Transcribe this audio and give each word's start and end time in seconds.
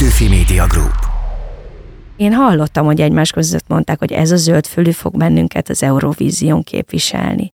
Petőfi 0.00 0.28
Media 0.28 0.66
Group. 0.66 0.94
Én 2.16 2.32
hallottam, 2.32 2.84
hogy 2.84 3.00
egymás 3.00 3.30
között 3.30 3.68
mondták, 3.68 3.98
hogy 3.98 4.12
ez 4.12 4.30
a 4.30 4.36
zöld 4.36 4.66
fölű 4.66 4.90
fog 4.90 5.16
bennünket 5.16 5.68
az 5.68 5.82
Eurovízión 5.82 6.62
képviselni. 6.62 7.52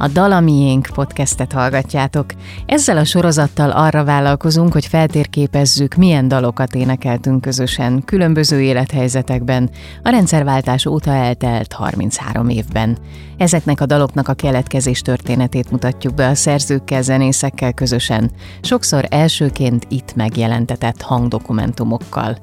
A 0.00 0.08
Dalamiénk 0.08 0.88
podcastet 0.94 1.52
hallgatjátok. 1.52 2.26
Ezzel 2.66 2.96
a 2.96 3.04
sorozattal 3.04 3.70
arra 3.70 4.04
vállalkozunk, 4.04 4.72
hogy 4.72 4.86
feltérképezzük, 4.86 5.94
milyen 5.94 6.28
dalokat 6.28 6.74
énekeltünk 6.74 7.40
közösen, 7.40 8.02
különböző 8.04 8.60
élethelyzetekben, 8.60 9.70
a 10.02 10.08
rendszerváltás 10.08 10.86
óta 10.86 11.10
eltelt 11.10 11.72
33 11.72 12.48
évben. 12.48 12.98
Ezeknek 13.36 13.80
a 13.80 13.86
daloknak 13.86 14.28
a 14.28 14.34
keletkezés 14.34 15.00
történetét 15.02 15.70
mutatjuk 15.70 16.14
be 16.14 16.28
a 16.28 16.34
szerzőkkel, 16.34 17.02
zenészekkel 17.02 17.72
közösen, 17.72 18.30
sokszor 18.60 19.06
elsőként 19.10 19.86
itt 19.88 20.14
megjelentetett 20.14 21.02
hangdokumentumokkal. 21.02 22.36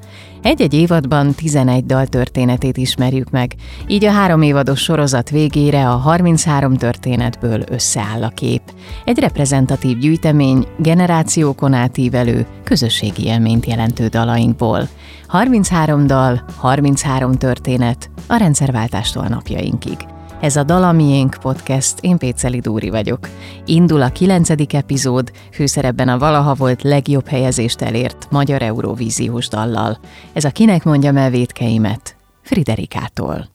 Egy-egy 0.45 0.73
évadban 0.73 1.33
11 1.33 1.85
dal 1.85 2.07
történetét 2.07 2.77
ismerjük 2.77 3.29
meg, 3.29 3.55
így 3.87 4.05
a 4.05 4.11
három 4.11 4.41
évados 4.41 4.81
sorozat 4.81 5.29
végére 5.29 5.89
a 5.89 5.95
33 5.95 6.73
történetből 6.73 7.63
összeáll 7.69 8.23
a 8.23 8.29
kép. 8.29 8.61
Egy 9.05 9.19
reprezentatív 9.19 9.97
gyűjtemény, 9.97 10.67
generációkon 10.77 11.73
átívelő, 11.73 12.45
közösségi 12.63 13.25
élményt 13.25 13.65
jelentő 13.65 14.07
dalainkból. 14.07 14.87
33 15.27 16.07
dal, 16.07 16.45
33 16.57 17.33
történet, 17.33 18.09
a 18.27 18.35
rendszerváltástól 18.35 19.27
napjainkig. 19.27 20.14
Ez 20.41 20.55
a 20.55 20.63
Dalamiénk 20.63 21.37
podcast, 21.41 21.99
én 22.01 22.17
Péceli 22.17 22.59
Dúri 22.59 22.89
vagyok. 22.89 23.29
Indul 23.65 24.01
a 24.01 24.09
kilencedik 24.09 24.73
epizód, 24.73 25.31
főszerepben 25.51 26.09
a 26.09 26.17
valaha 26.17 26.53
volt 26.53 26.83
legjobb 26.83 27.27
helyezést 27.27 27.81
elért 27.81 28.27
magyar 28.31 28.61
Eurovíziós 28.61 29.47
dallal. 29.47 29.97
Ez 30.33 30.43
a 30.43 30.49
Kinek 30.49 30.83
mondjam 30.83 31.17
el 31.17 31.29
védkeimet? 31.29 32.15
Friderikától. 32.41 33.54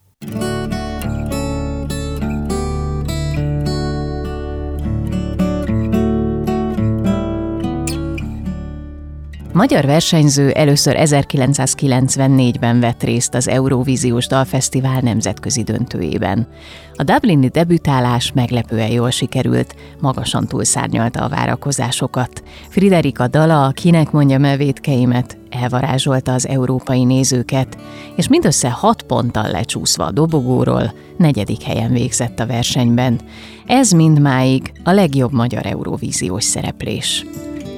Magyar 9.61 9.85
versenyző 9.85 10.51
először 10.51 10.97
1994-ben 10.99 12.81
vett 12.81 13.03
részt 13.03 13.35
az 13.35 13.49
Eurovíziós 13.49 14.27
Dalfesztivál 14.27 15.01
nemzetközi 15.01 15.63
döntőjében. 15.63 16.49
A 16.95 17.03
Dublini 17.03 17.49
debütálás 17.49 18.33
meglepően 18.33 18.91
jól 18.91 19.11
sikerült, 19.11 19.75
magasan 19.99 20.47
túlszárnyalta 20.47 21.25
a 21.25 21.29
várakozásokat. 21.29 22.43
Friderika 22.69 23.29
dala, 23.29 23.71
kinek 23.71 24.11
mondja 24.11 24.39
mevétkeimet, 24.39 25.39
elvarázsolta 25.51 26.33
az 26.33 26.49
európai 26.49 27.05
nézőket, 27.05 27.77
és 28.17 28.29
mindössze 28.29 28.71
hat 28.71 29.03
ponttal 29.03 29.51
lecsúszva 29.51 30.05
a 30.05 30.11
dobogóról, 30.11 30.93
negyedik 31.17 31.63
helyen 31.63 31.93
végzett 31.93 32.41
a 32.41 32.47
versenyben. 32.47 33.21
Ez 33.67 33.91
mindmáig 33.91 34.73
a 34.85 34.91
legjobb 34.91 35.33
magyar 35.33 35.67
Eurovíziós 35.67 36.45
szereplés. 36.45 37.27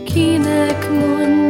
Kinek 0.04 0.90
mondjam 0.90 1.41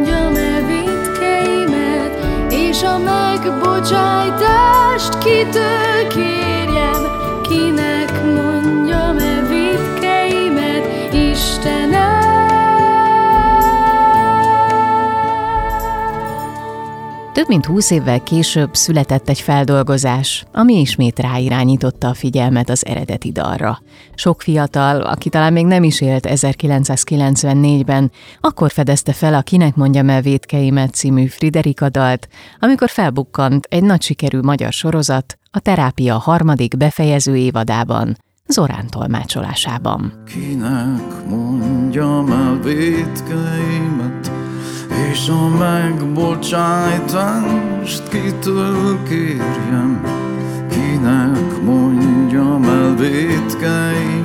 a 2.93 2.97
megbocsájtást 2.97 5.17
kitől 5.17 6.07
kérjem, 6.07 7.01
kinek 7.41 8.23
mondjam 8.23 9.17
el 9.17 9.47
védkeimet, 9.47 11.13
Istenem. 11.13 12.22
Több 17.33 17.47
mint 17.47 17.65
húsz 17.65 17.91
évvel 17.91 18.23
később 18.23 18.75
született 18.75 19.29
egy 19.29 19.39
feldolgozás, 19.39 20.45
ami 20.51 20.79
ismét 20.79 21.19
ráirányította 21.19 22.07
a 22.07 22.13
figyelmet 22.13 22.69
az 22.69 22.85
eredeti 22.85 23.31
dalra. 23.31 23.81
Sok 24.15 24.41
fiatal, 24.41 25.01
aki 25.01 25.29
talán 25.29 25.53
még 25.53 25.65
nem 25.65 25.83
is 25.83 26.01
élt 26.01 26.27
1994-ben, 26.29 28.11
akkor 28.41 28.71
fedezte 28.71 29.13
fel 29.13 29.33
a 29.33 29.41
Kinek 29.41 29.75
mondjam 29.75 30.09
el 30.09 30.21
védkeimet 30.21 30.93
című 30.93 31.27
Friderika 31.27 31.89
dalt, 31.89 32.27
amikor 32.59 32.89
felbukkant 32.89 33.65
egy 33.69 33.83
nagy 33.83 34.01
sikerű 34.01 34.39
magyar 34.39 34.71
sorozat, 34.71 35.37
a 35.51 35.59
terápia 35.59 36.17
harmadik 36.17 36.77
befejező 36.77 37.35
évadában, 37.35 38.17
Zorán 38.47 38.87
tolmácsolásában. 38.89 40.23
Kinek 40.25 41.27
mondjam 41.29 42.31
el 42.31 42.59
védkeimet, 42.63 44.31
és 45.11 45.29
a 45.29 45.47
megbocsájtást 45.57 48.09
kitől 48.09 49.03
kérjem, 49.03 50.01
kinek 50.69 51.61
mondjam 51.63 52.63
el 52.63 52.95
védkeimet. 52.95 54.22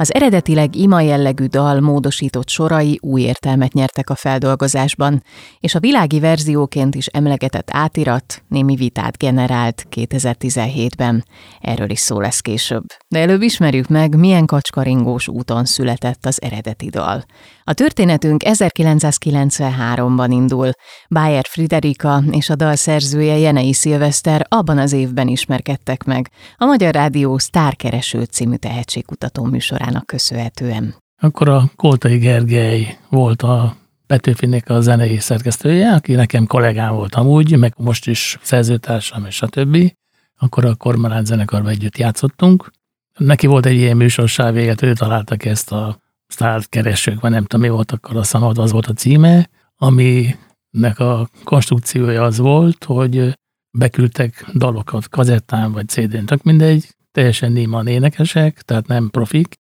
Az 0.00 0.14
eredetileg 0.14 0.76
ima 0.76 1.00
jellegű 1.00 1.44
dal 1.44 1.80
módosított 1.80 2.48
sorai 2.48 2.98
új 3.02 3.20
értelmet 3.20 3.72
nyertek 3.72 4.10
a 4.10 4.14
feldolgozásban, 4.14 5.22
és 5.60 5.74
a 5.74 5.80
világi 5.80 6.20
verzióként 6.20 6.94
is 6.94 7.06
emlegetett 7.06 7.68
átirat 7.72 8.42
némi 8.48 8.76
vitát 8.76 9.16
generált 9.16 9.86
2017-ben. 9.90 11.24
Erről 11.60 11.90
is 11.90 11.98
szó 11.98 12.20
lesz 12.20 12.40
később. 12.40 12.84
De 13.08 13.18
előbb 13.18 13.42
ismerjük 13.42 13.88
meg, 13.88 14.16
milyen 14.16 14.46
kacskaringós 14.46 15.28
úton 15.28 15.64
született 15.64 16.26
az 16.26 16.42
eredeti 16.42 16.88
dal. 16.88 17.24
A 17.68 17.72
történetünk 17.72 18.42
1993-ban 18.44 20.28
indul. 20.30 20.70
Bayer 21.08 21.44
Friderika 21.48 22.22
és 22.30 22.50
a 22.50 22.54
dal 22.54 22.74
szerzője 22.74 23.36
Jenei 23.38 23.72
Szilveszter 23.72 24.46
abban 24.48 24.78
az 24.78 24.92
évben 24.92 25.28
ismerkedtek 25.28 26.04
meg, 26.04 26.30
a 26.56 26.64
Magyar 26.64 26.94
Rádió 26.94 27.38
Sztárkereső 27.38 28.22
című 28.22 28.54
tehetségkutató 28.54 29.44
műsorának 29.44 30.06
köszönhetően. 30.06 30.94
Akkor 31.20 31.48
a 31.48 31.70
Koltai 31.76 32.18
Gergely 32.18 32.98
volt 33.08 33.42
a 33.42 33.76
Petőfinek 34.06 34.70
a 34.70 34.80
zenei 34.80 35.18
szerkesztője, 35.18 35.92
aki 35.92 36.12
nekem 36.12 36.46
kollégám 36.46 36.94
volt 36.94 37.14
amúgy, 37.14 37.58
meg 37.58 37.74
most 37.76 38.06
is 38.06 38.38
szerzőtársam 38.42 39.24
és 39.26 39.42
a 39.42 39.46
többi. 39.46 39.96
Akkor 40.38 40.64
a 40.64 40.74
Kormorán 40.74 41.24
zenekarban 41.24 41.70
együtt 41.70 41.98
játszottunk. 41.98 42.70
Neki 43.16 43.46
volt 43.46 43.66
egy 43.66 43.76
ilyen 43.76 43.96
műsorsáv 43.96 44.54
véget, 44.54 44.82
ő 44.82 44.92
találtak 44.92 45.44
ezt 45.44 45.72
a 45.72 46.06
sztárt 46.28 46.68
keresők, 46.68 47.20
vagy 47.20 47.30
nem 47.30 47.44
tudom, 47.44 47.60
mi 47.60 47.72
volt 47.72 47.92
akkor 47.92 48.16
a 48.16 48.22
szanad, 48.22 48.58
az 48.58 48.72
volt 48.72 48.86
a 48.86 48.92
címe, 48.92 49.48
aminek 49.76 50.98
a 50.98 51.28
konstrukciója 51.44 52.22
az 52.22 52.38
volt, 52.38 52.84
hogy 52.84 53.38
beküldtek 53.70 54.46
dalokat 54.54 55.08
kazettán 55.08 55.72
vagy 55.72 55.88
CD-n, 55.88 56.26
csak 56.26 56.42
mindegy, 56.42 56.96
teljesen 57.12 57.52
néma 57.52 57.82
énekesek, 57.84 58.62
tehát 58.62 58.86
nem 58.86 59.10
profik, 59.10 59.54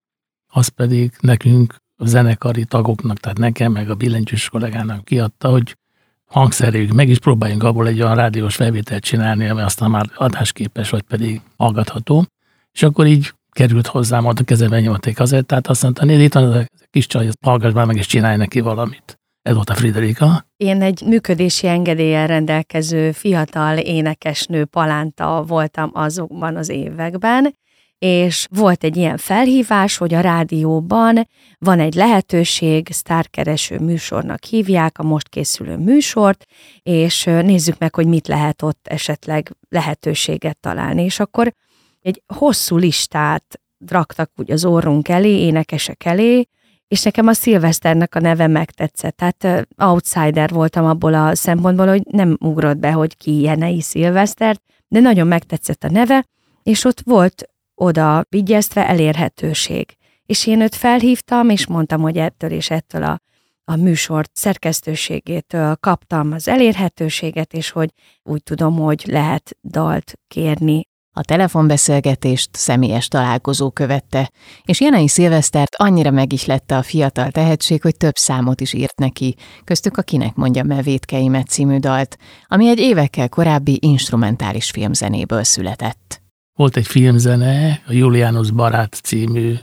az 0.47 0.67
pedig 0.67 1.11
nekünk 1.19 1.75
a 1.95 2.06
zenekari 2.06 2.66
tagoknak, 2.66 3.17
tehát 3.17 3.38
nekem, 3.38 3.72
meg 3.72 3.89
a 3.89 3.95
billentyűs 3.95 4.50
kollégának 4.50 5.06
kiadta, 5.06 5.50
hogy 5.50 5.77
hangszeréjük 6.25 6.91
meg 6.91 7.09
is 7.09 7.19
próbáljunk 7.19 7.63
abból 7.63 7.88
egy 7.88 8.01
olyan 8.01 8.16
rádiós 8.16 8.56
felvételt 8.56 9.03
csinálni, 9.03 9.47
ami 9.50 9.61
aztán 9.61 9.89
már 9.89 10.09
adásképes, 10.16 10.89
vagy 10.89 11.01
pedig 11.01 11.41
hallgatható. 11.57 12.25
És 12.72 12.83
akkor 12.83 13.06
így 13.06 13.33
került 13.57 13.88
hozzám, 13.88 14.25
ott 14.25 14.40
a 14.40 14.44
kezemben 14.44 14.81
nyomott 14.81 15.06
egy 15.06 15.13
kazettát, 15.13 15.68
azt 15.68 15.84
mondta, 15.84 16.06
nézd, 16.06 16.22
itt 16.22 16.34
van 16.34 16.51
a 16.51 16.66
kis 16.90 17.07
csaj, 17.07 17.29
hallgass 17.41 17.73
már 17.73 17.85
meg, 17.85 17.95
és 17.95 18.06
csinálj 18.06 18.38
neki 18.38 18.59
valamit. 18.59 19.19
Ez 19.41 19.56
volt 19.56 19.69
a 19.69 19.75
Friderika. 19.75 20.45
Én 20.57 20.81
egy 20.81 21.01
működési 21.06 21.68
engedéllyel 21.68 22.28
rendelkező 22.28 23.12
fiatal 23.12 23.78
énekesnő 23.78 24.66
palánta 24.66 25.44
voltam 25.47 25.91
azokban 25.94 26.56
az 26.56 26.69
években, 26.69 27.56
és 28.00 28.47
volt 28.50 28.84
egy 28.84 28.97
ilyen 28.97 29.18
felhívás, 29.18 29.97
hogy 29.97 30.13
a 30.13 30.19
rádióban 30.19 31.28
van 31.57 31.79
egy 31.79 31.94
lehetőség, 31.94 32.88
sztárkereső 32.92 33.80
műsornak 33.80 34.44
hívják 34.44 35.00
a 35.00 35.03
most 35.03 35.30
készülő 35.30 35.77
műsort, 35.77 36.45
és 36.81 37.24
nézzük 37.24 37.77
meg, 37.77 37.95
hogy 37.95 38.07
mit 38.07 38.27
lehet 38.27 38.62
ott 38.62 38.88
esetleg 38.88 39.56
lehetőséget 39.69 40.57
találni. 40.60 41.03
És 41.03 41.19
akkor 41.19 41.53
egy 42.01 42.23
hosszú 42.33 42.77
listát 42.77 43.61
raktak 43.88 44.31
úgy 44.35 44.51
az 44.51 44.65
orrunk 44.65 45.07
elé, 45.07 45.39
énekesek 45.39 46.05
elé, 46.05 46.47
és 46.88 47.03
nekem 47.03 47.27
a 47.27 47.33
Szilveszternek 47.33 48.15
a 48.15 48.19
neve 48.19 48.47
megtetszett. 48.47 49.15
Tehát 49.17 49.67
outsider 49.77 50.49
voltam 50.49 50.85
abból 50.85 51.13
a 51.13 51.35
szempontból, 51.35 51.88
hogy 51.88 52.01
nem 52.11 52.38
ugrott 52.39 52.77
be, 52.77 52.91
hogy 52.91 53.17
ki 53.17 53.41
Jenei 53.41 53.81
Szilvesztert, 53.81 54.61
de 54.88 54.99
nagyon 54.99 55.27
megtetszett 55.27 55.83
a 55.83 55.89
neve, 55.89 56.25
és 56.63 56.85
ott 56.85 57.01
volt 57.01 57.49
oda 57.75 58.25
vigyeztve 58.29 58.88
elérhetőség. 58.88 59.95
És 60.25 60.47
én 60.47 60.61
őt 60.61 60.75
felhívtam, 60.75 61.50
és 61.50 61.67
mondtam, 61.67 62.01
hogy 62.01 62.17
ettől 62.17 62.51
és 62.51 62.69
ettől 62.69 63.03
a, 63.03 63.21
a 63.63 63.75
műsort 63.75 64.31
szerkesztőségétől 64.33 65.75
kaptam 65.75 66.31
az 66.31 66.47
elérhetőséget, 66.47 67.53
és 67.53 67.69
hogy 67.69 67.93
úgy 68.23 68.43
tudom, 68.43 68.75
hogy 68.75 69.03
lehet 69.05 69.57
dalt 69.63 70.13
kérni 70.27 70.87
A 71.17 71.23
telefonbeszélgetést 71.23 72.49
személyes 72.51 73.07
találkozó 73.07 73.71
követte, 73.71 74.31
és 74.63 74.81
Jenei 74.81 75.07
Szilvesztert 75.07 75.75
annyira 75.75 76.11
megihlette 76.11 76.77
a 76.77 76.81
fiatal 76.81 77.31
tehetség, 77.31 77.81
hogy 77.81 77.97
több 77.97 78.15
számot 78.15 78.61
is 78.61 78.73
írt 78.73 78.99
neki, 78.99 79.35
köztük 79.63 79.97
a 79.97 80.01
Kinek 80.01 80.35
mondja 80.35 80.63
me 80.63 80.81
védkeimet 80.81 81.47
című 81.47 81.77
dalt, 81.77 82.17
ami 82.47 82.67
egy 82.67 82.79
évekkel 82.79 83.29
korábbi 83.29 83.77
instrumentális 83.81 84.71
filmzenéből 84.71 85.43
született. 85.43 86.21
Volt 86.53 86.77
egy 86.77 86.87
filmzene, 86.87 87.81
a 87.87 87.93
Julianus 87.93 88.51
Barát 88.51 88.93
című 88.93 89.55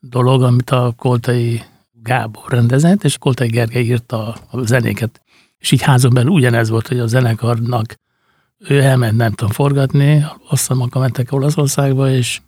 dolog, 0.00 0.42
amit 0.42 0.70
a 0.70 0.92
Koltai 0.96 1.62
Gábor 2.02 2.44
rendezett, 2.48 3.04
és 3.04 3.18
Koltai 3.18 3.48
Gergely 3.48 3.82
írta 3.82 4.36
a 4.50 4.64
zenéket. 4.64 5.20
És 5.58 5.70
így 5.70 5.82
házon 5.82 6.14
belül 6.14 6.30
ugyanez 6.30 6.68
volt, 6.68 6.88
hogy 6.88 6.98
a 6.98 7.06
zenekarnak 7.06 7.94
ő 8.58 8.80
elment, 8.80 9.16
nem 9.16 9.32
tudom, 9.32 9.52
forgatni, 9.52 10.24
akkor 10.68 11.00
mentek 11.00 11.32
Olaszországba, 11.32 12.10
és 12.10 12.40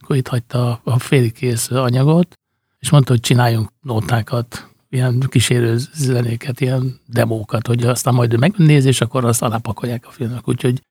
akkor 0.00 0.16
itt 0.16 0.28
hagyta 0.28 0.80
a 0.84 0.98
félig 0.98 1.32
kész 1.32 1.70
anyagot, 1.70 2.38
és 2.78 2.90
mondta, 2.90 3.12
hogy 3.12 3.20
csináljunk 3.20 3.68
nótákat, 3.82 4.68
ilyen 4.90 5.20
kísérő 5.28 5.78
zenéket, 5.94 6.60
ilyen 6.60 7.00
demókat, 7.06 7.66
hogy 7.66 7.84
aztán 7.84 8.14
majd 8.14 8.32
ő 8.32 8.36
megnéz, 8.36 8.84
és 8.84 9.00
akkor 9.00 9.24
azt 9.24 9.42
alápakolják 9.42 10.06
a 10.06 10.10
filmnek. 10.10 10.48
Úgyhogy 10.48 10.82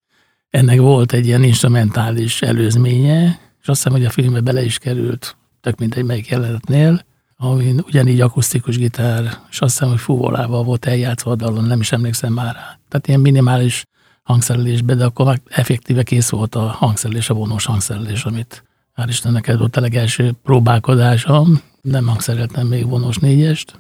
ennek 0.50 0.80
volt 0.80 1.14
egy 1.14 1.26
ilyen 1.26 1.44
instrumentális 1.44 2.42
előzménye, 2.42 3.40
és 3.62 3.68
azt 3.68 3.84
hiszem, 3.84 3.92
hogy 3.98 4.06
a 4.06 4.10
filmbe 4.10 4.40
bele 4.40 4.64
is 4.64 4.78
került, 4.78 5.38
tök 5.62 5.80
mindegy 5.80 6.06
melyik 6.06 6.28
jelenetnél, 6.28 7.06
amin 7.38 7.84
ugyanígy 7.86 8.22
akusztikus 8.22 8.78
gitár, 8.78 9.24
és 9.50 9.62
azt 9.62 9.72
hiszem, 9.72 9.90
hogy 9.90 10.00
fúvolával 10.00 10.64
volt 10.64 10.86
eljátszva 10.86 11.32
a 11.32 11.36
dalon, 11.36 11.64
nem 11.64 11.80
is 11.80 11.92
emlékszem 11.92 12.34
már 12.34 12.54
rá. 12.54 12.80
Tehát 12.90 13.08
ilyen 13.08 13.20
minimális 13.20 13.84
hangszerelésbe, 14.28 14.96
de 14.96 15.06
akkor 15.06 15.26
már 15.26 15.40
effektíve 15.50 16.04
kész 16.04 16.30
volt 16.30 16.56
a 16.56 16.60
hangszerelés, 16.60 17.30
a 17.30 17.34
vonós 17.34 17.66
hangszerelés, 17.66 18.24
amit 18.24 18.64
hál' 18.96 19.06
Istennek 19.08 19.48
ez 19.48 19.58
volt 19.58 19.76
a 19.76 19.82
legelső 19.82 20.34
próbálkozásom. 20.44 21.62
Nem 21.82 22.08
hangszereltem 22.08 22.68
még 22.68 22.90
vonós 22.90 23.18
négyest, 23.18 23.76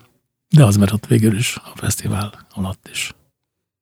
de 0.55 0.65
az 0.65 0.77
maradt 0.77 1.07
végül 1.07 1.37
is 1.37 1.57
a 1.63 1.71
fesztivál 1.75 2.31
alatt 2.53 2.87
is. 2.91 3.15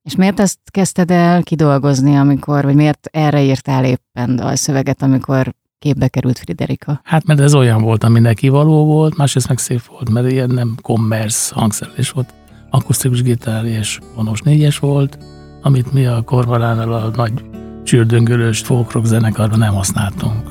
És 0.03 0.15
miért 0.15 0.39
ezt 0.39 0.59
kezdted 0.71 1.11
el 1.11 1.43
kidolgozni, 1.43 2.15
amikor, 2.15 2.63
vagy 2.63 2.75
miért 2.75 3.07
erre 3.11 3.43
írtál 3.43 3.85
éppen 3.85 4.35
dalszöveget, 4.35 5.01
amikor 5.01 5.53
képbe 5.79 6.07
került 6.07 6.39
Friderika? 6.39 7.01
Hát 7.03 7.25
mert 7.25 7.39
ez 7.39 7.53
olyan 7.53 7.81
volt, 7.81 8.03
ami 8.03 8.19
neki 8.19 8.49
való 8.49 8.85
volt, 8.85 9.17
másrészt 9.17 9.47
meg 9.47 9.57
szép 9.57 9.81
volt, 9.83 10.09
mert 10.09 10.31
ilyen 10.31 10.49
nem 10.49 10.75
commerce 10.81 11.55
hangszerelés 11.55 12.09
volt. 12.09 12.33
Akusztikus 12.69 13.21
gitár 13.21 13.65
és 13.65 13.99
vonós 14.15 14.41
négyes 14.41 14.79
volt, 14.79 15.17
amit 15.65 15.93
mi 15.93 16.05
a 16.05 16.21
korvalánál 16.21 16.93
a 16.93 17.11
nagy 17.15 17.33
csürdöngölős 17.83 18.59
folkrock 18.59 19.05
zenekarban 19.05 19.59
nem 19.59 19.73
használtunk. 19.73 20.49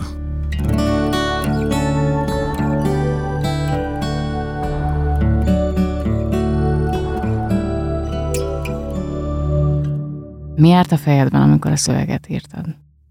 Mi 10.56 10.68
járt 10.68 10.92
a 10.92 10.96
fejedben, 10.96 11.42
amikor 11.42 11.70
a 11.70 11.76
szöveget 11.76 12.28
írtad? 12.28 12.64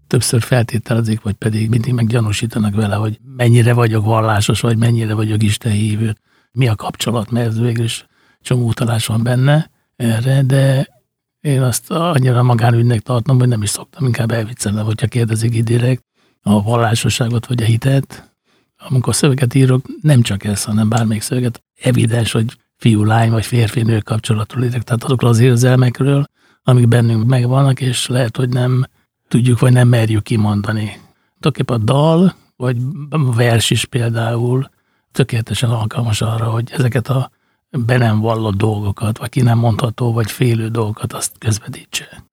Többször 0.06 0.42
feltételezik, 0.42 1.22
vagy 1.22 1.34
pedig 1.34 1.68
mindig 1.68 1.92
meggyanúsítanak 1.92 2.74
vele, 2.74 2.94
hogy 2.94 3.18
mennyire 3.36 3.72
vagyok 3.72 4.04
vallásos, 4.04 4.60
vagy 4.60 4.76
mennyire 4.76 5.14
vagyok 5.14 5.42
Isten 5.42 5.72
hívő. 5.72 6.16
Mi 6.52 6.68
a 6.68 6.74
kapcsolat, 6.74 7.30
mert 7.30 7.46
ez 7.46 7.60
végül 7.60 7.84
is 7.84 8.06
csomó 8.40 8.66
utalás 8.66 9.06
van 9.06 9.22
benne 9.22 9.70
erre, 9.96 10.42
de 10.42 10.92
én 11.44 11.62
azt 11.62 11.90
annyira 11.90 12.42
magánügynek 12.42 13.00
tartom, 13.00 13.38
hogy 13.38 13.48
nem 13.48 13.62
is 13.62 13.68
szoktam 13.68 14.06
inkább 14.06 14.30
elviccelni, 14.30 14.80
hogyha 14.80 15.06
kérdezik 15.06 15.54
így 15.54 15.64
direkt 15.64 16.04
a 16.42 16.62
vallásosságot 16.62 17.46
vagy 17.46 17.62
a 17.62 17.64
hitet. 17.64 18.32
Amikor 18.88 19.14
szöveget 19.14 19.54
írok, 19.54 19.86
nem 20.00 20.22
csak 20.22 20.44
ez, 20.44 20.64
hanem 20.64 20.88
bármelyik 20.88 21.22
szöveget, 21.22 21.62
evidens, 21.82 22.32
hogy 22.32 22.56
fiú-lány 22.76 23.30
vagy 23.30 23.46
férfi-nő 23.46 24.00
kapcsolatról 24.00 24.64
írok, 24.64 24.82
tehát 24.82 25.04
azokról 25.04 25.30
az 25.30 25.38
érzelmekről, 25.38 26.24
amik 26.62 26.88
bennünk 26.88 27.26
megvannak, 27.26 27.80
és 27.80 28.06
lehet, 28.06 28.36
hogy 28.36 28.48
nem 28.48 28.84
tudjuk, 29.28 29.58
vagy 29.58 29.72
nem 29.72 29.88
merjük 29.88 30.22
kimondani. 30.22 31.00
Tulajdonképpen 31.40 31.80
a 31.80 31.84
dal, 31.84 32.34
vagy 32.56 32.76
a 33.10 33.32
vers 33.32 33.70
is 33.70 33.84
például 33.84 34.70
tökéletesen 35.12 35.70
alkalmas 35.70 36.20
arra, 36.20 36.44
hogy 36.44 36.70
ezeket 36.72 37.08
a 37.08 37.30
be 37.78 37.96
nem 37.96 38.20
vallott 38.20 38.56
dolgokat, 38.56 39.18
vagy 39.18 39.28
ki 39.28 39.40
nem 39.40 39.58
mondható, 39.58 40.12
vagy 40.12 40.30
félő 40.30 40.68
dolgokat, 40.68 41.12
azt 41.12 41.38
közvetítse. 41.38 42.24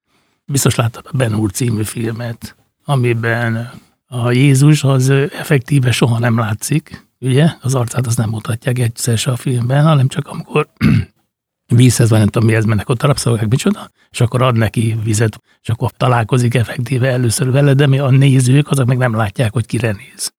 Biztos 0.46 0.76
láttad 0.76 1.06
a 1.12 1.18
Ben 1.18 1.34
Hur 1.34 1.52
című 1.52 1.84
filmet, 1.84 2.56
amiben 2.86 3.72
a 4.08 4.32
Jézus 4.32 4.84
az 4.84 5.10
effektíve 5.10 5.92
soha 5.92 6.20
nem 6.20 6.38
látszik, 6.38 7.08
ugye? 7.20 7.50
Az 7.62 7.76
arcát 7.76 8.08
azt 8.08 8.18
nem 8.18 8.30
mutatják 8.30 8.80
egyszer 8.80 9.18
se 9.18 9.32
a 9.32 9.36
filmben, 9.36 9.84
hanem 9.84 10.08
csak 10.08 10.28
amikor 10.28 10.70
vízhez 11.76 12.10
van, 12.10 12.20
nem 12.20 12.28
tudom 12.28 12.48
mihez 12.48 12.66
mennek 12.66 12.90
ott 12.90 13.04
a 13.04 13.08
rabszolgák, 13.08 13.48
micsoda, 13.48 13.90
és 14.10 14.22
akkor 14.22 14.42
ad 14.42 14.58
neki 14.58 14.98
vizet, 15.04 15.42
és 15.62 15.70
akkor 15.70 15.92
találkozik 15.92 16.54
effektíve 16.54 17.10
először 17.10 17.52
vele, 17.52 17.74
de 17.74 17.88
mi 17.88 18.00
a 18.00 18.10
nézők, 18.10 18.70
azok 18.70 18.88
meg 18.88 18.98
nem 18.98 19.16
látják, 19.16 19.54
hogy 19.54 19.66
kire 19.66 19.92
néz. 19.92 20.34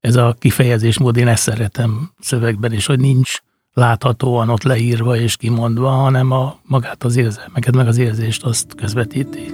Ez 0.00 0.16
a 0.16 0.36
kifejezésmód, 0.38 1.16
én 1.16 1.28
ezt 1.28 1.42
szeretem 1.42 2.12
szövegben 2.18 2.72
is, 2.72 2.86
hogy 2.86 3.00
nincs 3.00 3.38
láthatóan 3.78 4.48
ott 4.48 4.62
leírva 4.62 5.16
és 5.16 5.36
kimondva, 5.36 5.88
hanem 5.88 6.30
a, 6.30 6.56
magát 6.62 7.04
az 7.04 7.16
érzelmeket, 7.16 7.74
meg 7.74 7.86
az 7.86 7.98
érzést 7.98 8.44
azt 8.44 8.74
közvetíti. 8.74 9.50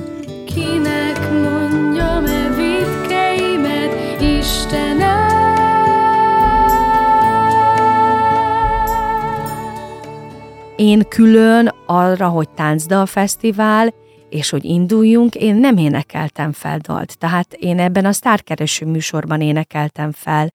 Kinek 0.47 1.31
mondjam-e 1.31 2.49
vitkeimet, 2.57 4.21
Istenem? 4.21 5.33
Én 10.77 11.03
külön 11.09 11.75
arra, 11.87 12.29
hogy 12.29 12.49
táncdal 12.49 13.07
fesztivál, 13.07 13.95
és 14.29 14.51
hogy 14.51 14.65
induljunk, 14.65 15.35
én 15.35 15.55
nem 15.55 15.77
énekeltem 15.77 16.53
fel 16.53 16.79
dalt. 16.79 17.19
Tehát 17.19 17.53
én 17.53 17.79
ebben 17.79 18.05
a 18.05 18.13
sztárkereső 18.13 18.87
műsorban 18.87 19.41
énekeltem 19.41 20.13
fel 20.13 20.49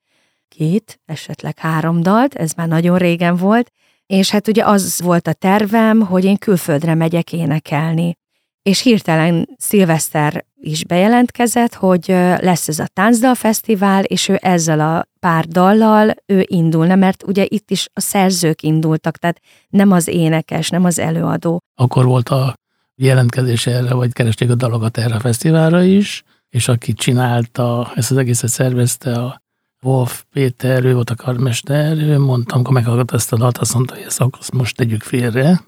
két, 0.50 1.00
esetleg 1.06 1.60
három 1.60 2.02
dalt, 2.02 2.34
ez 2.34 2.52
már 2.54 2.68
nagyon 2.68 2.98
régen 2.98 3.36
volt, 3.36 3.72
és 4.06 4.30
hát 4.30 4.48
ugye 4.48 4.66
az 4.66 5.02
volt 5.04 5.28
a 5.28 5.34
tervem, 5.34 6.00
hogy 6.00 6.24
én 6.24 6.38
külföldre 6.38 6.96
megyek 6.96 7.34
énekelni. 7.34 8.18
És 8.62 8.82
hirtelen 8.82 9.50
Szilveszter 9.58 10.46
is 10.62 10.86
bejelentkezett, 10.86 11.74
hogy 11.74 12.06
lesz 12.40 12.68
ez 12.68 12.80
a 12.80 12.88
táncdal 12.94 13.36
fesztivál, 13.36 14.04
és 14.04 14.28
ő 14.28 14.38
ezzel 14.42 14.80
a 14.80 15.08
pár 15.20 15.46
dallal 15.46 16.16
ő 16.26 16.46
indulna, 16.48 16.96
mert 16.96 17.24
ugye 17.24 17.46
itt 17.48 17.72
is 17.72 17.90
a 17.94 18.00
szerzők 18.00 18.62
indultak, 18.62 19.18
tehát 19.18 19.40
nem 19.70 19.92
az 19.92 20.08
énekes, 20.08 20.70
nem 20.70 20.86
az 20.86 21.00
előadó. 21.00 21.60
Akkor 21.76 22.06
volt 22.06 22.30
a 22.30 22.54
jelentkezés 22.96 23.68
erre, 23.68 23.94
vagy 23.94 24.14
keresték 24.14 24.50
a 24.50 24.56
dalokat 24.56 24.98
erre 24.98 25.16
a 25.16 25.20
fesztiválra 25.20 25.84
is, 25.84 26.24
és 26.50 26.68
aki 26.68 26.94
csinálta, 26.94 27.92
ezt 27.96 28.12
az 28.12 28.18
egészet 28.18 28.50
szervezte 28.50 29.12
a 29.12 29.42
Wolf 29.82 30.24
Péter, 30.32 30.86
ő 30.86 30.94
volt 30.94 31.10
a 31.10 31.16
karmester, 31.16 31.98
ő 31.98 32.20
mondtam, 32.20 32.58
amikor 32.58 32.74
meghallgatta 32.74 33.16
ezt 33.16 33.34
a 33.34 33.38
dalt, 33.38 33.58
azt 33.58 33.74
mondta, 33.74 33.94
hogy 33.94 34.04
ezt 34.04 34.22
akkor 34.22 34.40
most 34.54 34.76
tegyük 34.76 35.04
félre. 35.04 35.62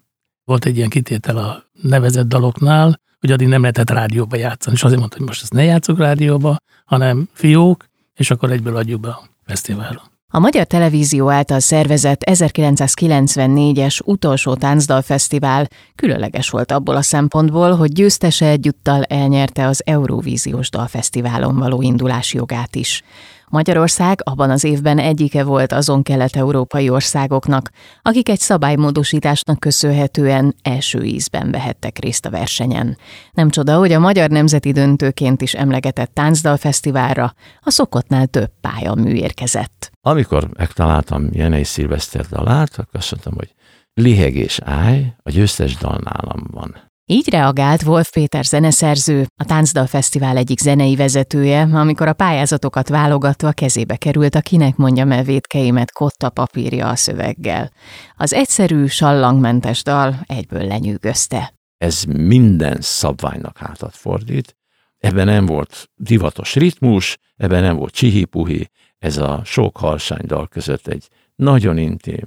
Volt 0.44 0.66
egy 0.66 0.78
ilyen 0.78 0.90
kitétel 0.90 1.38
a 1.38 1.64
nevezett 1.82 2.28
daloknál, 2.28 3.00
hogy 3.20 3.32
addig 3.32 3.48
nem 3.48 3.62
lehetett 3.62 3.90
rádióba 3.90 4.36
játszani, 4.36 4.76
és 4.76 4.84
azért 4.84 5.00
mondta, 5.00 5.18
hogy 5.18 5.28
most 5.28 5.42
ezt 5.42 5.54
ne 5.54 5.64
játszok 5.64 5.98
rádióba, 5.98 6.56
hanem 6.86 7.30
fiók, 7.34 7.86
és 8.14 8.32
akkor 8.32 8.52
egyből 8.52 8.76
adjuk 8.76 9.02
be 9.02 9.10
a 9.10 9.24
fesztiválra. 9.46 10.02
A 10.34 10.40
Magyar 10.40 10.66
Televízió 10.66 11.30
által 11.30 11.60
szervezett 11.60 12.22
1994-es 12.32 14.00
utolsó 14.06 14.56
táncdalfesztivál 14.56 15.68
különleges 15.96 16.50
volt 16.50 16.72
abból 16.72 16.96
a 16.96 17.02
szempontból, 17.02 17.76
hogy 17.76 17.92
győztese 17.92 18.48
egyúttal 18.48 19.04
elnyerte 19.04 19.68
az 19.68 19.82
Euróvíziós 19.86 20.70
Dalfesztiválon 20.70 21.58
való 21.58 21.82
indulási 21.82 22.38
jogát 22.38 22.76
is. 22.76 23.04
Magyarország 23.52 24.22
abban 24.24 24.50
az 24.50 24.64
évben 24.64 25.00
egyike 25.00 25.44
volt 25.44 25.72
azon 25.72 26.04
kelet-európai 26.04 26.90
országoknak, 26.90 27.70
akik 28.02 28.30
egy 28.30 28.40
szabálymódosításnak 28.40 29.60
köszönhetően 29.60 30.56
első 30.62 31.04
ízben 31.04 31.52
vehettek 31.52 32.00
részt 32.00 32.26
a 32.26 32.30
versenyen. 32.30 32.98
Nem 33.32 33.50
csoda, 33.50 33.78
hogy 33.78 33.92
a 33.92 34.00
Magyar 34.00 34.30
Nemzeti 34.30 34.72
Döntőként 34.72 35.42
is 35.42 35.54
emlegetett 35.54 36.14
táncdalfesztiválra 36.14 37.34
a 37.62 37.72
szokottnál 37.72 38.28
több 38.28 38.52
pályamű 38.62 39.14
érkezett. 39.14 39.92
Amikor 40.02 40.50
megtaláltam 40.58 41.30
Jenei 41.32 41.64
Szilveszter 41.64 42.26
dalát, 42.26 42.72
akkor 42.72 43.00
azt 43.00 43.12
mondtam, 43.12 43.34
hogy 43.34 43.54
liheg 43.94 44.36
és 44.36 44.60
állj, 44.64 45.14
a 45.24 45.30
győztes 45.30 45.76
dal 45.76 46.00
nálam 46.04 46.48
van. 46.52 46.91
Így 47.12 47.30
reagált 47.30 47.84
Wolf 47.84 48.12
Péter 48.12 48.44
zeneszerző, 48.44 49.26
a 49.36 49.46
Táncdal 49.46 49.86
Fesztivál 49.86 50.38
egyik 50.38 50.60
zenei 50.60 50.96
vezetője, 50.96 51.62
amikor 51.62 52.08
a 52.08 52.14
pályázatokat 52.14 52.90
válogatva 52.90 53.52
kezébe 53.52 53.96
került 53.96 54.36
a 54.36 54.42
Kinek 54.42 54.76
mondja 54.76 55.06
mevétkeimet 55.06 55.92
kotta 55.92 56.30
papírja 56.30 56.90
a 56.90 56.96
szöveggel. 56.96 57.72
Az 58.16 58.34
egyszerű, 58.34 58.86
sallangmentes 58.86 59.84
dal 59.84 60.16
egyből 60.26 60.68
lenyűgözte. 60.68 61.54
Ez 61.78 62.04
minden 62.04 62.78
szabványnak 62.82 63.58
hátat 63.58 63.96
fordít, 63.96 64.56
Ebben 64.98 65.26
nem 65.26 65.46
volt 65.46 65.90
divatos 65.96 66.56
ritmus, 66.56 67.18
ebben 67.38 67.62
nem 67.62 67.76
volt 67.76 67.94
csihipuhi, 67.94 68.70
ez 69.00 69.18
a 69.18 69.42
sok 69.46 69.78
harsánydal 69.78 70.48
között 70.48 70.88
egy 70.88 71.08
nagyon 71.36 71.78
intim, 71.78 72.24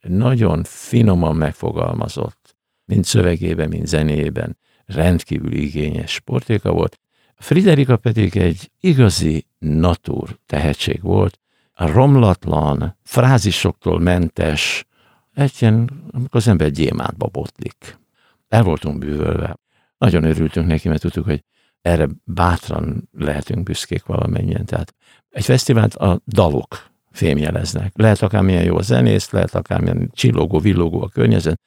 nagyon 0.00 0.64
finoman 0.64 1.36
megfogalmazott, 1.36 2.58
mind 2.90 3.04
szövegében, 3.04 3.68
mind 3.68 3.86
zenében, 3.86 4.58
rendkívül 4.86 5.52
igényes 5.52 6.12
sportéka 6.12 6.72
volt. 6.72 7.00
Friderika 7.36 7.96
pedig 7.96 8.36
egy 8.36 8.70
igazi 8.80 9.46
natúr 9.58 10.38
tehetség 10.46 11.02
volt, 11.02 11.40
a 11.72 11.90
romlatlan, 11.90 12.96
frázisoktól 13.02 13.98
mentes, 14.00 14.86
egy 15.34 15.52
ilyen, 15.58 15.90
amikor 16.10 16.40
az 16.40 16.48
ember 16.48 16.70
gyémántba 16.70 17.26
botlik. 17.26 17.98
El 18.48 18.62
voltunk 18.62 18.98
bűvölve. 18.98 19.58
Nagyon 19.98 20.24
örültünk 20.24 20.66
neki, 20.66 20.88
mert 20.88 21.00
tudtuk, 21.00 21.24
hogy 21.24 21.44
erre 21.82 22.08
bátran 22.24 23.08
lehetünk 23.12 23.62
büszkék 23.62 24.04
valamennyien. 24.04 24.64
Tehát 24.64 24.94
egy 25.30 25.44
fesztivált 25.44 25.94
a 25.94 26.20
dalok 26.26 26.90
fémjeleznek. 27.10 27.92
Lehet 27.94 28.22
akármilyen 28.22 28.64
jó 28.64 28.76
a 28.76 28.82
zenész, 28.82 29.30
lehet 29.30 29.54
akármilyen 29.54 30.10
csillogó, 30.12 30.58
villogó 30.58 31.02
a 31.02 31.08
környezet. 31.08 31.60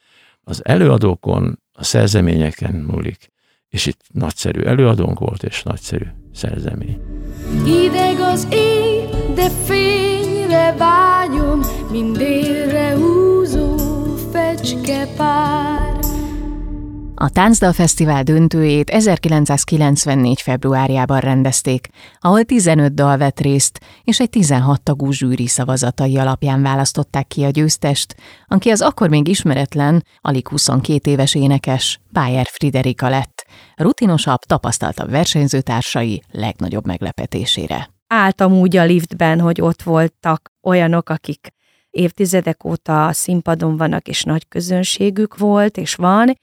Az 0.44 0.66
előadókon, 0.66 1.60
a 1.74 1.84
szerzeményeken 1.84 2.76
múlik. 2.76 3.32
És 3.70 3.86
itt 3.86 4.02
nagyszerű 4.14 4.62
előadónk 4.62 5.20
volt, 5.20 5.44
és 5.44 5.64
nagyszerű 5.64 6.06
szerzemény. 6.34 7.02
Hideg 7.66 8.20
az 8.20 8.48
éj, 8.52 9.06
de 9.36 9.50
fényre 9.50 10.76
vágyom, 10.78 11.60
mindérre 11.92 12.96
húzó 12.96 13.76
fecskepár. 14.32 15.93
A 17.24 17.30
Táncdal 17.30 17.74
Fesztivál 17.74 18.24
döntőjét 18.24 18.90
1994. 18.90 20.42
februárjában 20.42 21.20
rendezték, 21.20 21.88
ahol 22.20 22.44
15 22.44 22.94
dal 22.94 23.18
vett 23.18 23.40
részt, 23.40 23.80
és 24.04 24.20
egy 24.20 24.30
16 24.30 24.82
tagú 24.82 25.12
zsűri 25.12 25.48
szavazatai 25.48 26.18
alapján 26.18 26.62
választották 26.62 27.28
ki 27.28 27.44
a 27.44 27.50
győztest, 27.50 28.16
aki 28.48 28.70
az 28.70 28.82
akkor 28.82 29.10
még 29.10 29.28
ismeretlen, 29.28 30.06
alig 30.22 30.48
22 30.48 31.12
éves 31.12 31.36
énekes, 31.36 32.00
Bayer 32.12 32.46
Friderika 32.50 33.10
lett, 33.10 33.46
rutinosabb, 33.76 34.40
tapasztaltabb 34.40 35.10
versenyzőtársai 35.10 36.24
legnagyobb 36.32 36.86
meglepetésére. 36.86 37.90
Álltam 38.08 38.54
úgy 38.54 38.78
a 38.78 38.84
liftben, 38.84 39.40
hogy 39.40 39.62
ott 39.62 39.82
voltak 39.82 40.52
olyanok, 40.62 41.10
akik 41.10 41.54
évtizedek 41.90 42.66
óta 42.66 43.10
színpadon 43.12 43.78
vannak, 43.78 44.08
és 44.08 44.24
nagy 44.24 44.48
közönségük 44.48 45.38
volt, 45.38 45.78
és 45.78 45.96
van, 45.96 46.34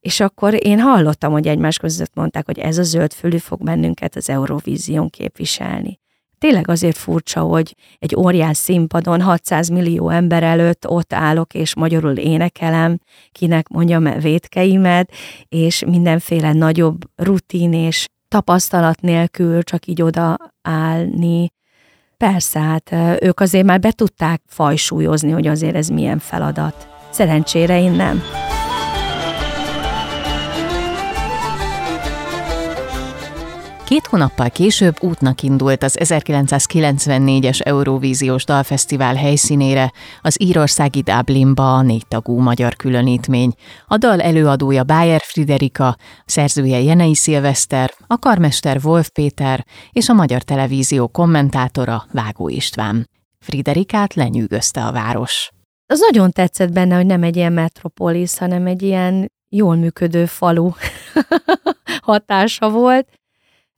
és 0.00 0.20
akkor 0.20 0.66
én 0.66 0.80
hallottam, 0.80 1.32
hogy 1.32 1.46
egymás 1.46 1.78
között 1.78 2.14
mondták, 2.14 2.46
hogy 2.46 2.58
ez 2.58 2.78
a 2.78 2.82
zöld 2.82 3.12
fölű 3.12 3.38
fog 3.38 3.62
bennünket 3.62 4.16
az 4.16 4.30
Eurovízión 4.30 5.10
képviselni. 5.10 5.98
Tényleg 6.38 6.68
azért 6.68 6.96
furcsa, 6.96 7.40
hogy 7.40 7.74
egy 7.98 8.16
óriás 8.16 8.56
színpadon 8.56 9.22
600 9.22 9.68
millió 9.68 10.08
ember 10.08 10.42
előtt 10.42 10.88
ott 10.88 11.12
állok, 11.12 11.54
és 11.54 11.74
magyarul 11.74 12.16
énekelem, 12.16 12.98
kinek 13.32 13.68
mondjam 13.68 14.20
vétkeimet, 14.20 15.12
és 15.48 15.84
mindenféle 15.84 16.52
nagyobb 16.52 16.98
rutin 17.16 17.72
és 17.72 18.06
tapasztalat 18.28 19.00
nélkül 19.00 19.62
csak 19.62 19.86
így 19.86 20.02
oda 20.02 20.36
állni. 20.62 21.52
Persze, 22.16 22.60
hát 22.60 22.94
ők 23.20 23.40
azért 23.40 23.66
már 23.66 23.80
be 23.80 23.92
tudták 23.92 24.42
fajsúlyozni, 24.46 25.30
hogy 25.30 25.46
azért 25.46 25.76
ez 25.76 25.88
milyen 25.88 26.18
feladat. 26.18 26.88
Szerencsére 27.10 27.80
én 27.80 27.92
nem. 27.92 28.22
Két 33.88 34.06
hónappal 34.06 34.50
később 34.50 34.94
útnak 35.00 35.42
indult 35.42 35.82
az 35.82 35.98
1994-es 36.00 37.66
Eurovíziós 37.66 38.44
Dalfesztivál 38.44 39.14
helyszínére, 39.14 39.92
az 40.20 40.40
írországi 40.40 41.00
Dublinba 41.00 41.74
a 41.74 41.82
négytagú 41.82 42.38
magyar 42.38 42.76
különítmény. 42.76 43.52
A 43.86 43.96
dal 43.96 44.20
előadója 44.20 44.84
Bayer 44.84 45.20
Friderika, 45.24 45.96
szerzője 46.24 46.80
Jenei 46.80 47.14
Szilveszter, 47.14 47.94
a 48.06 48.18
karmester 48.18 48.80
Wolf 48.82 49.08
Péter 49.08 49.64
és 49.92 50.08
a 50.08 50.12
Magyar 50.12 50.42
Televízió 50.42 51.08
kommentátora 51.08 52.06
Vágó 52.12 52.48
István. 52.48 53.08
Friderikát 53.38 54.14
lenyűgözte 54.14 54.84
a 54.84 54.92
város. 54.92 55.50
Az 55.86 56.00
nagyon 56.00 56.30
tetszett 56.30 56.72
benne, 56.72 56.96
hogy 56.96 57.06
nem 57.06 57.22
egy 57.22 57.36
ilyen 57.36 57.52
metropolis, 57.52 58.38
hanem 58.38 58.66
egy 58.66 58.82
ilyen 58.82 59.32
jól 59.48 59.76
működő 59.76 60.26
falu 60.26 60.70
hatása 62.02 62.70
volt, 62.70 63.17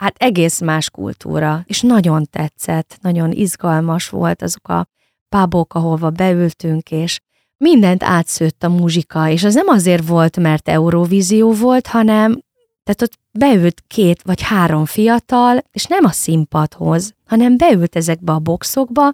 hát 0.00 0.14
egész 0.19 0.61
más 0.61 0.90
kultúra, 0.90 1.62
és 1.66 1.80
nagyon 1.80 2.26
tetszett, 2.30 2.99
nagyon 3.00 3.30
izgalmas 3.33 4.09
volt 4.09 4.42
azok 4.42 4.69
a 4.69 4.87
pubok, 5.28 5.75
ahova 5.75 6.11
beültünk, 6.11 6.90
és 6.90 7.21
mindent 7.57 8.02
átszőtt 8.02 8.62
a 8.62 8.69
muzsika, 8.69 9.28
és 9.28 9.45
az 9.45 9.54
nem 9.54 9.69
azért 9.69 10.07
volt, 10.07 10.37
mert 10.37 10.69
Eurovízió 10.69 11.52
volt, 11.52 11.87
hanem 11.87 12.42
tehát 12.83 13.02
ott 13.02 13.19
beült 13.33 13.83
két 13.87 14.23
vagy 14.23 14.42
három 14.42 14.85
fiatal, 14.85 15.59
és 15.73 15.85
nem 15.85 16.04
a 16.04 16.11
színpadhoz, 16.11 17.14
hanem 17.26 17.57
beült 17.57 17.97
ezekbe 17.97 18.33
a 18.33 18.38
boxokba, 18.38 19.12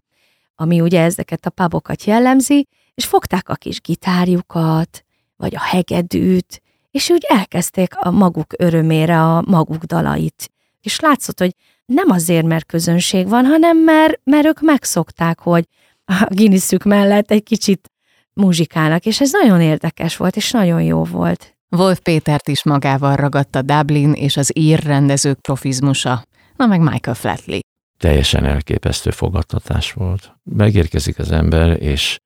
ami 0.55 0.81
ugye 0.81 1.03
ezeket 1.03 1.47
a 1.47 1.51
pubokat 1.51 2.05
jellemzi, 2.05 2.69
és 2.95 3.07
fogták 3.07 3.49
a 3.49 3.55
kis 3.55 3.81
gitárjukat, 3.81 5.05
vagy 5.37 5.55
a 5.55 5.63
hegedűt, 5.63 6.63
és 6.91 7.11
úgy 7.11 7.25
elkezdték 7.29 7.97
a 7.97 8.11
maguk 8.11 8.55
örömére 8.59 9.23
a 9.23 9.43
maguk 9.47 9.85
dalait 9.85 10.51
és 10.87 11.01
látszott, 11.01 11.39
hogy 11.39 11.55
nem 11.87 12.11
azért, 12.11 12.47
mert 12.47 12.67
közönség 12.67 13.29
van, 13.29 13.45
hanem 13.45 13.79
mert, 13.79 14.21
mert 14.25 14.47
ők 14.47 14.61
megszokták, 14.61 15.39
hogy 15.39 15.65
a 16.05 16.27
Guinnessük 16.31 16.85
mellett 16.85 17.31
egy 17.31 17.43
kicsit 17.43 17.91
muzsikálnak, 18.33 19.07
és 19.07 19.21
ez 19.21 19.33
nagyon 19.33 19.61
érdekes 19.61 20.17
volt, 20.17 20.37
és 20.37 20.51
nagyon 20.51 20.83
jó 20.83 21.05
volt. 21.05 21.57
Wolf 21.69 22.01
Pétert 22.01 22.49
is 22.49 22.65
magával 22.65 23.17
ragadta 23.17 23.63
Dublin 23.63 24.13
és 24.13 24.37
az 24.37 24.51
ír 24.55 24.83
rendezők 24.83 25.41
profizmusa, 25.41 26.25
na 26.57 26.67
meg 26.67 26.81
Michael 26.81 27.17
Flatley. 27.17 27.59
Teljesen 27.99 28.45
elképesztő 28.45 29.11
fogadtatás 29.11 29.93
volt. 29.93 30.33
Megérkezik 30.43 31.19
az 31.19 31.31
ember, 31.31 31.83
és 31.83 32.19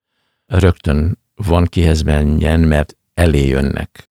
rögtön 0.47 1.19
van 1.35 1.65
kihez 1.65 2.03
menjen, 2.03 2.61
mert 2.61 2.97
elé 3.15 3.47
jönnek 3.47 4.10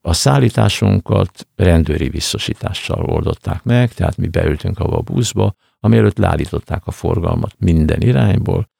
a 0.00 0.12
szállításunkat 0.12 1.48
rendőri 1.56 2.08
visszasítással 2.08 3.04
oldották 3.04 3.62
meg, 3.62 3.92
tehát 3.92 4.16
mi 4.16 4.28
beültünk 4.28 4.78
abba 4.78 4.96
a 4.96 5.02
buszba, 5.02 5.54
amielőtt 5.80 6.18
leállították 6.18 6.86
a 6.86 6.90
forgalmat 6.90 7.54
minden 7.58 8.00
irányból. 8.00 8.70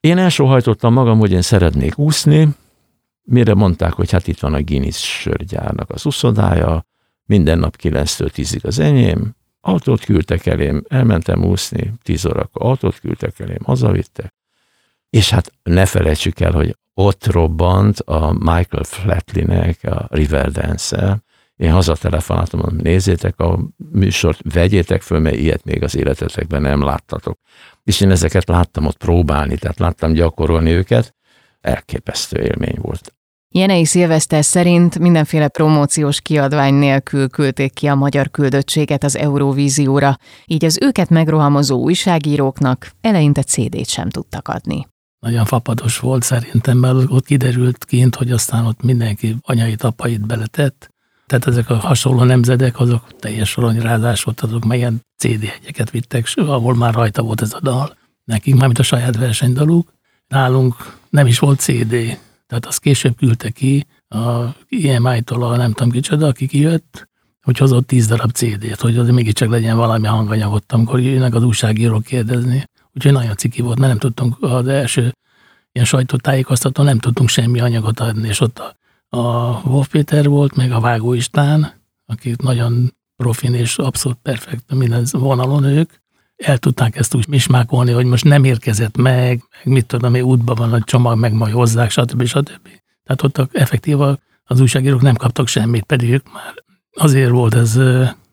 Én 0.00 0.18
elsóhajtottam 0.18 0.92
magam, 0.92 1.18
hogy 1.18 1.32
én 1.32 1.42
szeretnék 1.42 1.98
úszni, 1.98 2.48
mire 3.22 3.54
mondták, 3.54 3.92
hogy 3.92 4.10
hát 4.10 4.26
itt 4.26 4.38
van 4.38 4.54
a 4.54 4.62
Guinness 4.62 5.20
sörgyárnak 5.20 5.90
az 5.90 6.06
uszodája, 6.06 6.86
minden 7.26 7.58
nap 7.58 7.76
9-től 7.82 8.30
10-ig 8.34 8.64
az 8.64 8.78
enyém, 8.78 9.34
autót 9.60 10.04
küldtek 10.04 10.46
elém, 10.46 10.84
elmentem 10.88 11.44
úszni, 11.44 11.92
10 12.02 12.26
órakor 12.26 12.62
autót 12.62 12.98
küldtek 12.98 13.40
elém, 13.40 13.62
hazavittek, 13.64 14.34
és 15.14 15.30
hát 15.30 15.52
ne 15.62 15.86
felejtsük 15.86 16.40
el, 16.40 16.52
hogy 16.52 16.76
ott 16.94 17.26
robbant 17.26 18.00
a 18.00 18.32
Michael 18.32 18.84
Flatleynek 18.84 19.78
a 19.84 20.06
Riverdance-el. 20.10 21.22
Én 21.56 21.70
hazatelefonáltam, 21.70 22.60
mondom, 22.60 22.80
nézzétek 22.82 23.40
a 23.40 23.58
műsort, 23.92 24.40
vegyétek 24.52 25.02
föl, 25.02 25.18
mert 25.18 25.36
ilyet 25.36 25.64
még 25.64 25.82
az 25.82 25.96
életetekben 25.96 26.62
nem 26.62 26.82
láttatok. 26.82 27.38
És 27.84 28.00
én 28.00 28.10
ezeket 28.10 28.48
láttam 28.48 28.86
ott 28.86 28.96
próbálni, 28.96 29.56
tehát 29.56 29.78
láttam 29.78 30.12
gyakorolni 30.12 30.70
őket, 30.70 31.14
elképesztő 31.60 32.40
élmény 32.40 32.78
volt. 32.80 33.14
Jenei 33.48 33.84
Szilveszter 33.84 34.44
szerint 34.44 34.98
mindenféle 34.98 35.48
promóciós 35.48 36.20
kiadvány 36.20 36.74
nélkül 36.74 37.28
küldték 37.28 37.72
ki 37.72 37.86
a 37.86 37.94
magyar 37.94 38.30
küldöttséget 38.30 39.04
az 39.04 39.16
Eurovízióra, 39.16 40.16
így 40.46 40.64
az 40.64 40.78
őket 40.80 41.08
megrohamozó 41.08 41.78
újságíróknak 41.78 42.90
eleinte 43.00 43.42
CD-t 43.42 43.88
sem 43.88 44.08
tudtak 44.08 44.48
adni 44.48 44.92
nagyon 45.24 45.44
fapados 45.44 45.98
volt 45.98 46.22
szerintem, 46.22 46.78
mert 46.78 46.96
ott 47.08 47.24
kiderült 47.24 47.84
kint, 47.84 48.14
hogy 48.14 48.30
aztán 48.30 48.66
ott 48.66 48.82
mindenki 48.82 49.36
anyai 49.40 49.74
tapait 49.74 50.26
beletett. 50.26 50.90
Tehát 51.26 51.46
ezek 51.46 51.70
a 51.70 51.76
hasonló 51.76 52.22
nemzedek, 52.22 52.80
azok 52.80 53.16
teljes 53.18 53.56
aranyrázás 53.56 54.22
volt, 54.22 54.40
azok 54.40 54.64
melyen 54.64 55.00
CD 55.16 55.44
hegyeket 55.44 55.90
vittek, 55.90 56.32
ahol 56.34 56.74
már 56.74 56.94
rajta 56.94 57.22
volt 57.22 57.40
ez 57.40 57.52
a 57.52 57.60
dal. 57.60 57.96
Nekik, 58.24 58.54
mármint 58.54 58.78
a 58.78 58.82
saját 58.82 59.16
versenydaluk. 59.16 59.92
Nálunk 60.28 60.96
nem 61.10 61.26
is 61.26 61.38
volt 61.38 61.60
CD, 61.60 62.18
tehát 62.46 62.66
azt 62.66 62.80
később 62.80 63.16
küldte 63.16 63.50
ki 63.50 63.86
a 64.08 64.54
EMI-tól 64.68 65.42
a 65.42 65.56
nem 65.56 65.72
tudom 65.72 65.92
kicsoda, 65.92 66.26
aki 66.26 66.46
kijött, 66.46 67.08
hogy 67.42 67.58
hozott 67.58 67.86
tíz 67.86 68.06
darab 68.06 68.30
CD-t, 68.30 68.80
hogy 68.80 68.98
az 68.98 69.08
mégiscsak 69.08 69.50
legyen 69.50 69.76
valami 69.76 70.06
hanganyagot, 70.06 70.72
amikor 70.72 71.00
jönnek 71.00 71.34
az 71.34 71.42
újságírók 71.42 72.02
kérdezni. 72.02 72.64
Úgyhogy 72.94 73.12
nagyon 73.12 73.36
ciki 73.36 73.62
volt, 73.62 73.78
mert 73.78 73.90
nem 73.90 73.98
tudtunk 73.98 74.36
az 74.40 74.66
első 74.66 75.14
ilyen 75.72 75.86
sajtótájékoztató, 75.86 76.82
nem 76.82 76.98
tudtunk 76.98 77.28
semmi 77.28 77.60
anyagot 77.60 78.00
adni, 78.00 78.28
és 78.28 78.40
ott 78.40 78.58
a, 78.58 78.76
a 79.16 79.60
Wolf 79.64 79.88
Péter 79.88 80.28
volt, 80.28 80.56
meg 80.56 80.72
a 80.72 80.80
Vágó 80.80 81.12
István, 81.12 81.72
akik 82.06 82.36
nagyon 82.36 82.94
profin 83.16 83.54
és 83.54 83.78
abszolút 83.78 84.18
perfekt 84.22 84.74
minden 84.74 85.06
vonalon 85.10 85.64
ők. 85.64 85.90
El 86.36 86.58
tudták 86.58 86.96
ezt 86.96 87.14
úgy 87.14 87.28
mismákolni, 87.28 87.92
hogy 87.92 88.06
most 88.06 88.24
nem 88.24 88.44
érkezett 88.44 88.96
meg, 88.96 89.44
meg 89.64 89.74
mit 89.74 89.86
tudom, 89.86 90.14
útban 90.14 90.54
van 90.54 90.72
a 90.72 90.84
csomag, 90.84 91.18
meg 91.18 91.32
majd 91.32 91.54
hozzák, 91.54 91.90
stb. 91.90 92.24
stb. 92.24 92.68
Tehát 93.04 93.22
ott 93.22 93.54
effektív 93.56 94.00
az 94.44 94.60
újságírók 94.60 95.02
nem 95.02 95.14
kaptak 95.14 95.48
semmit, 95.48 95.84
pedig 95.84 96.10
ők 96.10 96.32
már 96.32 96.64
azért 96.92 97.30
volt 97.30 97.54
ez 97.54 97.78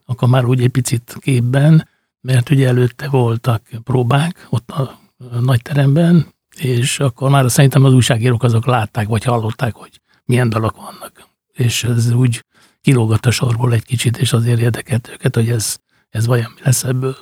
akkor 0.05 0.27
már 0.27 0.45
úgy 0.45 0.61
egy 0.61 0.69
picit 0.69 1.17
képben, 1.19 1.87
mert 2.21 2.49
ugye 2.49 2.67
előtte 2.67 3.09
voltak 3.09 3.69
próbák 3.83 4.47
ott 4.49 4.71
a 4.71 4.99
nagy 5.41 5.61
teremben, 5.61 6.27
és 6.57 6.99
akkor 6.99 7.29
már 7.29 7.51
szerintem 7.51 7.83
az 7.83 7.93
újságírók 7.93 8.43
azok 8.43 8.65
látták, 8.65 9.07
vagy 9.07 9.23
hallották, 9.23 9.75
hogy 9.75 10.01
milyen 10.25 10.49
dalok 10.49 10.75
vannak. 10.75 11.29
És 11.53 11.83
ez 11.83 12.11
úgy 12.11 12.45
kilógott 12.81 13.25
a 13.25 13.31
sorból 13.31 13.73
egy 13.73 13.83
kicsit, 13.83 14.17
és 14.17 14.33
azért 14.33 14.59
érdekelt 14.59 15.09
őket, 15.13 15.35
hogy 15.35 15.49
ez, 15.49 15.77
ez 16.09 16.25
vajon 16.25 16.51
mi 16.55 16.61
lesz 16.63 16.83
ebből. 16.83 17.15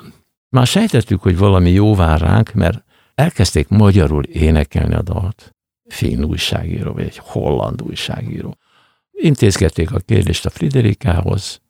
Már 0.50 0.68
sejtettük, 0.68 1.22
hogy 1.22 1.38
valami 1.38 1.70
jó 1.70 1.96
vár 1.96 2.20
ránk, 2.20 2.53
mert 2.53 2.84
elkezdték 3.15 3.68
magyarul 3.68 4.24
énekelni 4.24 4.94
a 4.94 5.01
dalt. 5.01 5.56
Finn 5.88 6.24
újságíró, 6.24 6.94
vagy 6.94 7.03
egy 7.03 7.18
holland 7.24 7.82
újságíró. 7.82 8.58
Intézgették 9.12 9.91
a 9.91 10.00
kérdést 10.00 10.46
a 10.46 10.50
Friderikához, 10.50 11.62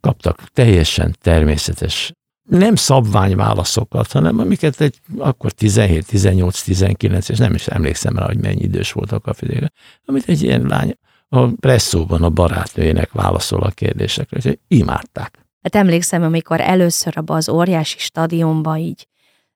kaptak 0.00 0.48
teljesen 0.52 1.16
természetes, 1.20 2.12
nem 2.50 2.74
szabványválaszokat, 2.74 4.12
hanem 4.12 4.38
amiket 4.38 4.80
egy 4.80 5.00
akkor 5.18 5.52
17, 5.52 6.06
18, 6.06 6.62
19, 6.62 7.28
és 7.28 7.38
nem 7.38 7.54
is 7.54 7.66
emlékszem 7.66 8.16
rá, 8.16 8.26
hogy 8.26 8.38
mennyi 8.38 8.62
idős 8.62 8.92
voltak 8.92 9.26
a 9.26 9.34
Friderika, 9.34 9.72
amit 10.04 10.28
egy 10.28 10.42
ilyen 10.42 10.62
lány 10.66 10.96
a 11.28 11.46
presszóban 11.46 12.22
a 12.22 12.30
barátnőjének 12.30 13.12
válaszol 13.12 13.62
a 13.62 13.70
kérdésekre, 13.70 14.36
és 14.36 14.56
imádták. 14.68 15.46
Hát 15.62 15.74
emlékszem, 15.74 16.22
amikor 16.22 16.60
először 16.60 17.12
abba 17.16 17.34
az 17.34 17.48
óriási 17.48 17.98
stadionba 17.98 18.76
így 18.76 19.06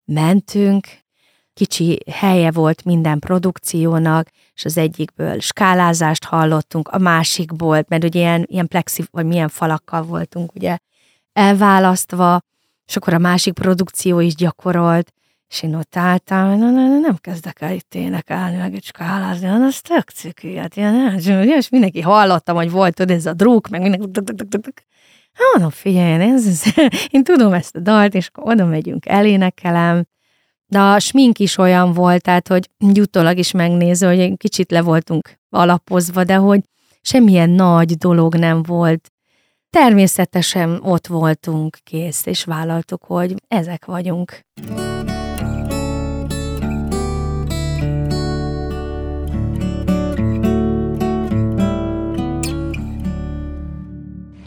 mentünk, 0.04 0.86
kicsi 1.54 1.98
helye 2.10 2.50
volt 2.50 2.84
minden 2.84 3.18
produkciónak, 3.18 4.28
és 4.54 4.64
az 4.64 4.76
egyikből 4.78 5.40
skálázást 5.40 6.24
hallottunk, 6.24 6.88
a 6.88 6.98
másikból, 6.98 7.84
mert 7.88 8.04
ugye 8.04 8.20
ilyen, 8.20 8.44
ilyen 8.48 8.68
plexi, 8.68 9.04
vagy 9.10 9.26
milyen 9.26 9.48
falakkal 9.48 10.02
voltunk 10.02 10.54
ugye 10.54 10.78
elválasztva, 11.32 12.40
és 12.86 12.96
akkor 12.96 13.14
a 13.14 13.18
másik 13.18 13.52
produkció 13.52 14.20
is 14.20 14.34
gyakorolt, 14.34 15.12
és 15.48 15.62
én 15.62 15.74
ott 15.74 15.96
álltam, 15.96 16.58
na, 16.58 16.70
na, 16.70 16.86
na, 16.86 16.98
nem 16.98 17.16
kezdek 17.16 17.60
el 17.60 17.72
itt 17.72 17.94
énekelni, 17.94 18.56
meg 18.56 18.74
egy 18.74 18.84
skálázni, 18.84 19.46
na, 19.46 19.64
az 19.64 19.80
tök 19.80 20.08
ciki, 20.08 20.56
hát 20.56 20.76
ilyen, 20.76 21.18
és 21.44 21.68
mindenki 21.68 22.00
hallottam, 22.00 22.56
hogy 22.56 22.70
volt 22.70 22.94
tudod, 22.94 23.16
ez 23.16 23.26
a 23.26 23.32
druk, 23.32 23.68
meg 23.68 23.80
mindenki, 23.80 24.20
Hát 25.34 25.46
mondom, 25.52 25.70
figyelj, 25.70 26.30
ez, 26.30 26.46
ez, 26.46 26.62
én 27.10 27.24
tudom 27.24 27.52
ezt 27.52 27.76
a 27.76 27.80
dalt, 27.80 28.14
és 28.14 28.28
akkor 28.32 28.52
oda 28.52 28.64
megyünk, 28.64 29.06
elénekelem, 29.06 30.04
de 30.66 30.80
a 30.80 30.98
smink 30.98 31.38
is 31.38 31.58
olyan 31.58 31.92
volt, 31.92 32.22
tehát, 32.22 32.48
hogy 32.48 32.70
utólag 32.78 33.38
is 33.38 33.50
megnéző, 33.50 34.06
hogy 34.06 34.36
kicsit 34.36 34.70
le 34.70 34.82
voltunk 34.82 35.38
alapozva, 35.50 36.24
de 36.24 36.34
hogy 36.34 36.60
semmilyen 37.00 37.50
nagy 37.50 37.96
dolog 37.96 38.34
nem 38.34 38.62
volt. 38.62 39.12
Természetesen 39.74 40.80
ott 40.82 41.06
voltunk 41.06 41.76
kész, 41.84 42.26
és 42.26 42.44
vállaltuk, 42.44 43.04
hogy 43.04 43.34
ezek 43.48 43.84
vagyunk. 43.84 44.38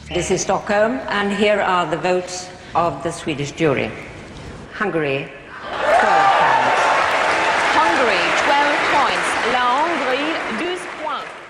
This 0.07 0.29
is 0.29 0.41
Stockholm, 0.41 1.01
and 1.09 1.31
here 1.31 1.63
are 1.63 1.97
the 1.97 2.11
votes 2.11 2.33
of 2.73 3.01
the 3.01 3.11
Swedish 3.11 3.53
jury. 3.57 3.89
Hungary, 4.79 5.25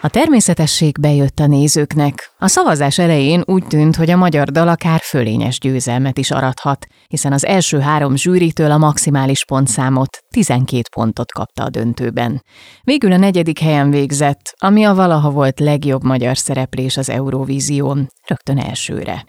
A 0.02 0.10
természetesség 0.10 1.00
bejött 1.00 1.40
a 1.40 1.48
nézőknek. 1.48 2.32
A 2.40 2.48
szavazás 2.48 3.00
elején 3.00 3.44
úgy 3.46 3.68
tűnt, 3.68 3.96
hogy 3.96 4.10
a 4.10 4.18
magyar 4.18 4.50
dal 4.50 4.68
akár 4.68 5.00
fölényes 5.04 5.60
győzelmet 5.60 6.18
is 6.18 6.32
arathat, 6.32 6.88
hiszen 7.08 7.34
az 7.34 7.46
első 7.46 7.80
három 7.80 8.16
zsűritől 8.16 8.72
a 8.72 8.78
maximális 8.78 9.46
pontszámot 9.46 10.18
12 10.30 10.82
pontot 10.96 11.32
kapta 11.32 11.64
a 11.64 11.70
döntőben. 11.70 12.44
Végül 12.82 13.12
a 13.12 13.18
negyedik 13.18 13.60
helyen 13.60 13.90
végzett, 13.90 14.54
ami 14.58 14.84
a 14.84 14.96
valaha 14.96 15.30
volt 15.30 15.60
legjobb 15.60 16.04
magyar 16.04 16.38
szereplés 16.38 16.98
az 16.98 17.10
Eurovízión, 17.10 18.08
rögtön 18.28 18.58
elsőre. 18.58 19.26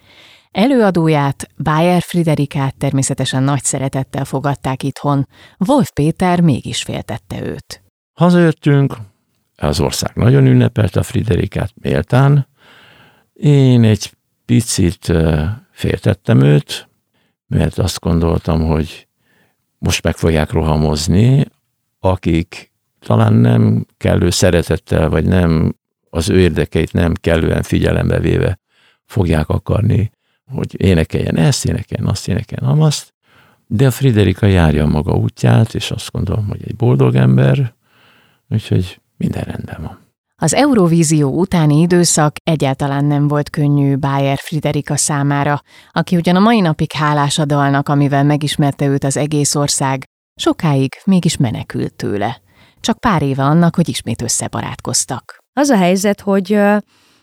Előadóját, 0.50 1.46
Bayer 1.62 2.02
Friderikát 2.02 2.76
természetesen 2.78 3.42
nagy 3.42 3.64
szeretettel 3.64 4.24
fogadták 4.24 4.82
itthon, 4.82 5.28
Wolf 5.66 5.90
Péter 5.92 6.40
mégis 6.40 6.82
féltette 6.82 7.42
őt. 7.42 7.82
Hazajöttünk, 8.18 8.96
az 9.66 9.80
ország 9.80 10.10
nagyon 10.14 10.46
ünnepelte 10.46 11.00
a 11.00 11.02
Friderikát 11.02 11.72
méltán. 11.82 12.48
Én 13.32 13.84
egy 13.84 14.12
picit 14.44 15.12
féltettem 15.70 16.40
őt, 16.40 16.88
mert 17.46 17.78
azt 17.78 18.00
gondoltam, 18.00 18.66
hogy 18.66 19.08
most 19.78 20.02
meg 20.02 20.16
fogják 20.16 20.50
rohamozni, 20.50 21.46
akik 22.00 22.72
talán 23.00 23.32
nem 23.32 23.86
kellő 23.96 24.30
szeretettel, 24.30 25.08
vagy 25.08 25.24
nem 25.24 25.76
az 26.10 26.28
ő 26.28 26.38
érdekeit 26.38 26.92
nem 26.92 27.14
kellően 27.14 27.62
figyelembe 27.62 28.20
véve 28.20 28.58
fogják 29.04 29.48
akarni, 29.48 30.10
hogy 30.46 30.80
énekeljen 30.80 31.36
ezt, 31.36 31.64
énekeljen 31.64 32.08
azt, 32.08 32.28
énekeljen 32.28 32.70
amazt, 32.70 33.14
de 33.66 33.86
a 33.86 33.90
Friderika 33.90 34.46
járja 34.46 34.86
maga 34.86 35.12
útját, 35.12 35.74
és 35.74 35.90
azt 35.90 36.10
gondolom, 36.12 36.46
hogy 36.46 36.60
egy 36.64 36.76
boldog 36.76 37.14
ember, 37.14 37.74
úgyhogy 38.48 39.00
minden 39.18 39.42
rendben 39.42 39.82
van. 39.82 40.06
Az 40.40 40.54
Eurovízió 40.54 41.30
utáni 41.38 41.80
időszak 41.80 42.36
egyáltalán 42.44 43.04
nem 43.04 43.28
volt 43.28 43.50
könnyű 43.50 43.96
Bayer 43.96 44.38
Friderika 44.38 44.96
számára, 44.96 45.62
aki 45.92 46.16
ugyan 46.16 46.36
a 46.36 46.40
mai 46.40 46.60
napig 46.60 46.92
hálás 46.92 47.38
a 47.38 47.44
dalnak, 47.44 47.88
amivel 47.88 48.24
megismerte 48.24 48.86
őt 48.86 49.04
az 49.04 49.16
egész 49.16 49.54
ország, 49.54 50.04
sokáig 50.34 50.92
mégis 51.04 51.36
menekült 51.36 51.94
tőle. 51.94 52.40
Csak 52.80 52.98
pár 52.98 53.22
éve 53.22 53.42
annak, 53.42 53.74
hogy 53.74 53.88
ismét 53.88 54.22
összebarátkoztak. 54.22 55.38
Az 55.52 55.68
a 55.68 55.76
helyzet, 55.76 56.20
hogy, 56.20 56.58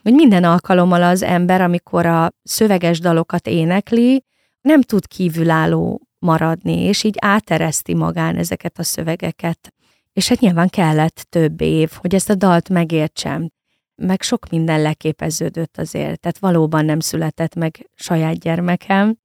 hogy 0.03 0.13
minden 0.13 0.43
alkalommal 0.43 1.03
az 1.03 1.21
ember, 1.21 1.61
amikor 1.61 2.05
a 2.05 2.29
szöveges 2.43 2.99
dalokat 2.99 3.47
énekli, 3.47 4.23
nem 4.61 4.81
tud 4.81 5.07
kívülálló 5.07 6.07
maradni, 6.19 6.79
és 6.79 7.03
így 7.03 7.15
átereszti 7.19 7.93
magán 7.93 8.35
ezeket 8.35 8.79
a 8.79 8.83
szövegeket. 8.83 9.74
És 10.15 10.27
hát 10.27 10.39
nyilván 10.39 10.69
kellett 10.69 11.25
több 11.29 11.61
év, 11.61 11.91
hogy 11.95 12.15
ezt 12.15 12.29
a 12.29 12.35
dalt 12.35 12.69
megértsem. 12.69 13.49
Meg 13.95 14.21
sok 14.21 14.49
minden 14.49 14.81
leképeződött 14.81 15.77
azért, 15.77 16.19
tehát 16.19 16.37
valóban 16.39 16.85
nem 16.85 16.99
született 16.99 17.55
meg 17.55 17.89
saját 17.95 18.39
gyermekem. 18.39 19.17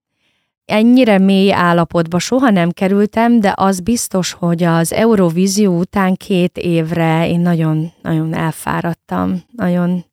Ennyire 0.64 1.18
mély 1.18 1.53
állapotba 1.53 2.18
soha 2.18 2.50
nem 2.50 2.70
kerültem, 2.70 3.40
de 3.40 3.53
az 3.57 3.81
biztos, 3.81 4.33
hogy 4.33 4.62
az 4.62 4.92
Eurovízió 4.92 5.79
után 5.79 6.14
két 6.14 6.59
évre 6.59 7.29
én 7.29 7.40
nagyon, 7.40 7.92
nagyon 8.03 8.35
elfáradtam, 8.35 9.42
nagyon 9.57 10.05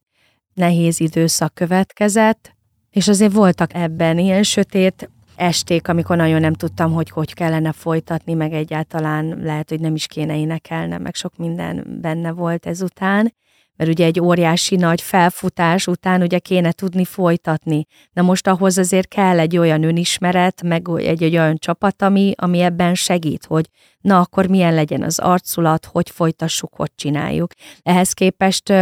nehéz 0.54 1.00
időszak 1.00 1.54
következett, 1.54 2.56
és 2.90 3.08
azért 3.08 3.34
voltak 3.34 3.74
ebben 3.74 4.18
ilyen 4.18 4.44
sötét 4.44 5.10
esték, 5.38 5.88
amikor 5.88 6.18
nagyon 6.18 6.40
nem 6.40 6.54
tudtam, 6.54 6.94
hogy 6.94 7.10
hogy 7.10 7.34
kellene 7.34 7.72
folytatni, 7.72 8.34
meg 8.34 8.54
egyáltalán 8.54 9.40
lehet, 9.42 9.70
hogy 9.70 9.80
nem 9.80 9.96
is 9.96 10.08
kéne 10.08 10.38
énekelnem, 10.38 11.02
meg 11.02 11.16
sok 11.16 11.38
minden 11.38 11.98
benne 12.02 12.32
volt 12.32 12.66
ezután, 12.66 13.34
mert 13.76 13.90
ugye 13.90 14.06
egy 14.06 14.20
óriási 14.20 14.76
nagy 14.76 15.02
felfutás 15.02 15.88
után 15.88 16.22
ugye 16.22 16.40
kéne 16.40 16.72
tudni 16.72 17.06
folytatni. 17.06 17.86
Na 18.14 18.22
most 18.22 18.48
ahhoz 18.48 18.78
azért 18.78 19.08
kell 19.08 19.40
egy 19.40 19.58
olyan 19.58 19.84
önismeret, 19.84 20.62
meg 20.62 20.88
egy, 20.96 21.24
egy 21.24 21.38
olyan 21.38 21.58
csapat, 21.58 22.02
ami, 22.02 22.34
ami 22.36 22.60
ebben 22.60 22.96
segít, 22.96 23.46
hogy 23.46 23.66
na 24.02 24.20
akkor 24.20 24.48
milyen 24.48 24.74
legyen 24.74 25.04
az 25.04 25.20
arculat, 25.20 25.86
hogy 25.86 26.10
folytassuk, 26.10 26.74
hogy 26.76 26.92
csináljuk. 26.96 27.52
Ehhez 27.82 28.14
képest 28.14 28.74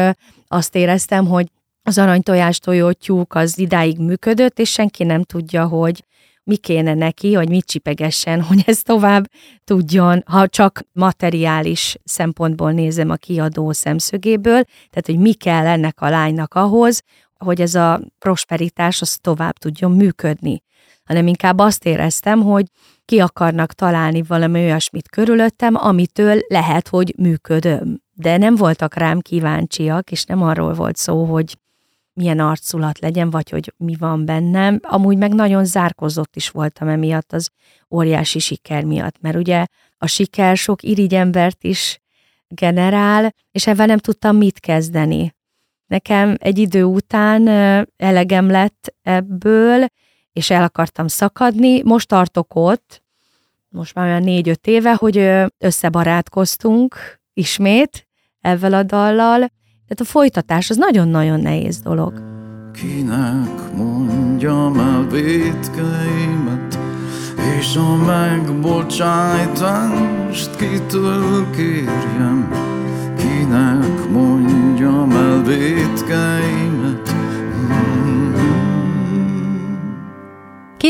azt 0.48 0.76
éreztem, 0.76 1.28
hogy 1.28 1.52
az 1.84 1.98
aranytojás 1.98 2.60
tojótyúk 2.60 3.36
az 3.36 3.58
idáig 3.58 4.00
működött, 4.00 4.60
és 4.60 4.72
senki 4.72 5.04
nem 5.04 5.24
tudja, 5.24 5.68
hogy 5.68 6.04
mi 6.46 6.56
kéne 6.56 6.94
neki, 6.94 7.34
hogy 7.34 7.50
mit 7.50 7.66
csipegessen, 7.66 8.42
hogy 8.42 8.64
ez 8.66 8.82
tovább 8.82 9.30
tudjon, 9.64 10.24
ha 10.26 10.48
csak 10.48 10.82
materiális 10.92 11.96
szempontból 12.04 12.72
nézem 12.72 13.10
a 13.10 13.16
kiadó 13.16 13.72
szemszögéből, 13.72 14.64
tehát 14.64 15.06
hogy 15.06 15.18
mi 15.18 15.34
kell 15.34 15.66
ennek 15.66 16.02
a 16.02 16.10
lánynak 16.10 16.54
ahhoz, 16.54 17.02
hogy 17.38 17.62
ez 17.62 17.76
a 17.76 18.02
prosperitás 18.20 19.02
az 19.02 19.18
tovább 19.18 19.58
tudjon 19.58 19.92
működni. 19.92 20.64
Hanem 21.06 21.28
inkább 21.28 21.60
azt 21.60 21.86
éreztem, 21.86 22.42
hogy 22.42 22.66
ki 23.06 23.20
akarnak 23.20 23.74
találni 23.74 24.22
valami 24.22 24.60
olyasmit 24.60 25.10
körülöttem, 25.10 25.76
amitől 25.76 26.40
lehet, 26.48 26.88
hogy 26.88 27.14
működöm. 27.18 28.02
De 28.14 28.38
nem 28.38 28.56
voltak 28.56 28.94
rám 28.94 29.20
kíváncsiak, 29.20 30.12
és 30.12 30.24
nem 30.24 30.42
arról 30.42 30.74
volt 30.74 30.96
szó, 30.96 31.24
hogy 31.24 31.58
milyen 32.16 32.40
arculat 32.40 33.00
legyen, 33.00 33.30
vagy 33.30 33.50
hogy 33.50 33.74
mi 33.78 33.96
van 34.00 34.26
bennem. 34.26 34.80
Amúgy 34.82 35.18
meg 35.18 35.34
nagyon 35.34 35.66
zárkozott 35.66 36.36
is 36.36 36.50
voltam 36.50 36.88
emiatt 36.88 37.34
az 37.34 37.50
óriási 37.90 38.40
siker 38.40 38.84
miatt, 38.84 39.16
mert 39.22 39.36
ugye 39.36 39.66
a 39.98 40.08
siker 40.08 40.58
sok 40.58 40.84
irigy 40.84 41.14
embert 41.14 41.64
is 41.64 42.00
generál, 42.48 43.34
és 43.52 43.68
ebben 43.68 43.88
nem 43.88 43.98
tudtam 43.98 44.36
mit 44.36 44.60
kezdeni. 44.60 45.34
Nekem 45.88 46.36
egy 46.40 46.58
idő 46.58 46.84
után 46.84 47.48
elegem 47.98 48.50
lett 48.50 48.96
ebből, 49.02 49.86
és 50.34 50.50
el 50.50 50.64
akartam 50.64 51.08
szakadni. 51.08 51.82
Most 51.84 52.08
tartok 52.08 52.56
ott, 52.56 53.04
most 53.70 53.96
már 53.96 54.06
olyan 54.06 54.24
négy-öt 54.24 54.68
éve, 54.68 54.94
hogy 54.94 55.18
összebarátkoztunk 55.58 57.20
ismét 57.34 58.08
ezzel 58.42 58.74
a 58.74 58.84
dallal. 58.84 59.52
Tehát 59.88 60.00
a 60.00 60.06
folytatás 60.12 60.70
az 60.70 60.78
nagyon-nagyon 60.78 61.40
nehéz 61.40 61.80
dolog. 61.80 62.14
Kinek 62.74 63.76
mondjam 63.76 64.80
el 64.80 65.08
vétkeimet, 65.08 66.80
és 67.60 67.76
a 67.76 67.96
megbocsájtást 67.96 70.56
kitől 70.56 71.50
kérjem, 71.50 72.52
kinek 73.18 74.10
mondjam 74.10 75.12
el 75.12 75.44
vétkeimet, 75.44 76.85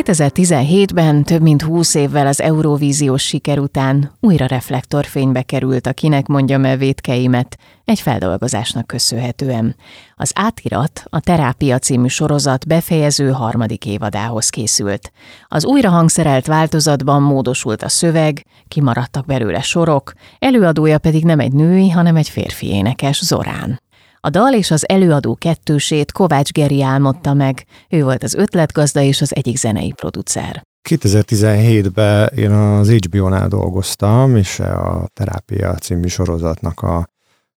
2017-ben, 0.04 1.24
több 1.24 1.42
mint 1.42 1.62
20 1.62 1.96
évvel 1.96 2.28
az 2.28 2.42
Eurovíziós 2.42 3.24
siker 3.24 3.60
után 3.60 4.12
újra 4.20 4.46
reflektorfénybe 4.46 5.42
került 5.42 5.88
a 5.88 5.94
Kinek 5.94 6.28
mondjam 6.28 6.66
el 6.66 6.78
vétkeimet 6.78 7.58
egy 7.86 8.00
feldolgozásnak 8.00 8.88
köszönhetően. 8.88 9.76
Az 10.16 10.32
átirat 10.36 11.04
a 11.10 11.20
Terápia 11.20 11.80
című 11.80 12.08
sorozat 12.08 12.68
befejező 12.68 13.32
harmadik 13.32 13.86
évadához 13.86 14.50
készült. 14.50 15.12
Az 15.48 15.66
újra 15.66 15.90
hangszerelt 15.90 16.46
változatban 16.46 17.22
módosult 17.22 17.84
a 17.84 17.90
szöveg, 17.90 18.46
kimaradtak 18.68 19.26
belőle 19.26 19.62
sorok, 19.62 20.14
előadója 20.40 20.98
pedig 20.98 21.24
nem 21.24 21.40
egy 21.40 21.54
női, 21.54 21.90
hanem 21.90 22.16
egy 22.16 22.30
férfi 22.30 22.68
énekes, 22.68 23.24
Zorán. 23.24 23.82
A 24.26 24.30
dal 24.30 24.54
és 24.54 24.72
az 24.72 24.90
előadó 24.90 25.36
kettősét 25.36 26.12
Kovács 26.12 26.52
Geri 26.52 26.82
álmodta 26.82 27.34
meg, 27.34 27.66
ő 27.90 28.04
volt 28.04 28.24
az 28.24 28.34
ötletgazda 28.34 29.02
és 29.02 29.22
az 29.22 29.36
egyik 29.36 29.58
zenei 29.58 29.92
producer. 29.92 30.62
2017-ben 30.90 32.32
én 32.36 32.52
az 32.52 32.90
HBO-nál 32.90 33.48
dolgoztam, 33.48 34.36
és 34.36 34.60
a 34.60 35.08
Terápia 35.14 35.74
című 35.74 36.08
sorozatnak 36.08 36.82
a 36.82 37.08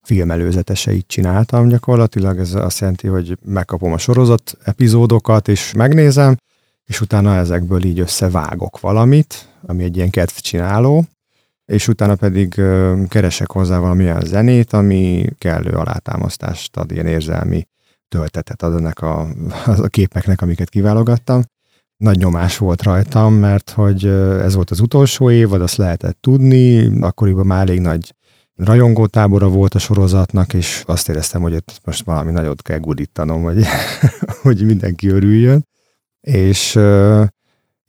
filmelőzeteseit 0.03 1.07
csináltam 1.07 1.69
gyakorlatilag. 1.69 2.39
Ez 2.39 2.55
azt 2.55 2.81
jelenti, 2.81 3.07
hogy 3.07 3.39
megkapom 3.45 3.93
a 3.93 3.99
sorozat 3.99 4.57
epizódokat, 4.65 5.49
és 5.49 5.73
megnézem, 5.73 6.37
és 6.85 7.01
utána 7.01 7.35
ezekből 7.35 7.85
így 7.85 8.01
összevágok 8.01 8.81
valamit, 8.81 9.49
ami 9.67 9.85
egy 9.85 9.97
ilyen 9.97 10.11
kedvcsináló, 10.11 11.05
és 11.73 11.89
utána 11.89 12.15
pedig 12.15 12.55
keresek 13.09 13.51
hozzá 13.51 13.79
valamilyen 13.79 14.21
zenét, 14.21 14.73
ami 14.73 15.25
kellő 15.39 15.71
alátámasztást 15.71 16.77
ad, 16.77 16.91
ilyen 16.91 17.07
érzelmi 17.07 17.67
töltetet 18.09 18.63
ad 18.63 18.75
ennek 18.75 19.01
a, 19.01 19.27
a 19.87 19.89
képeknek, 19.89 20.43
amiket 20.43 20.69
kiválogattam. 20.69 21.43
Nagy 21.97 22.19
nyomás 22.19 22.59
volt 22.59 22.83
rajtam, 22.83 23.35
mert 23.35 23.71
hogy 23.71 24.07
ez 24.43 24.55
volt 24.55 24.71
az 24.71 24.81
utolsó 24.81 25.31
évad, 25.31 25.61
azt 25.61 25.77
lehetett 25.77 26.19
tudni, 26.21 27.01
akkoriban 27.01 27.47
már 27.47 27.61
elég 27.61 27.81
nagy 27.81 28.15
rajongótábora 28.55 29.49
volt 29.49 29.75
a 29.75 29.79
sorozatnak, 29.79 30.55
és 30.55 30.83
azt 30.87 31.09
éreztem, 31.09 31.41
hogy 31.41 31.53
itt 31.53 31.81
most 31.85 32.05
valami 32.05 32.31
nagyot 32.31 32.63
kell 32.63 32.79
gudítanom, 32.79 33.43
hogy, 33.43 33.65
hogy 34.43 34.65
mindenki 34.67 35.09
örüljön. 35.09 35.67
És 36.21 36.79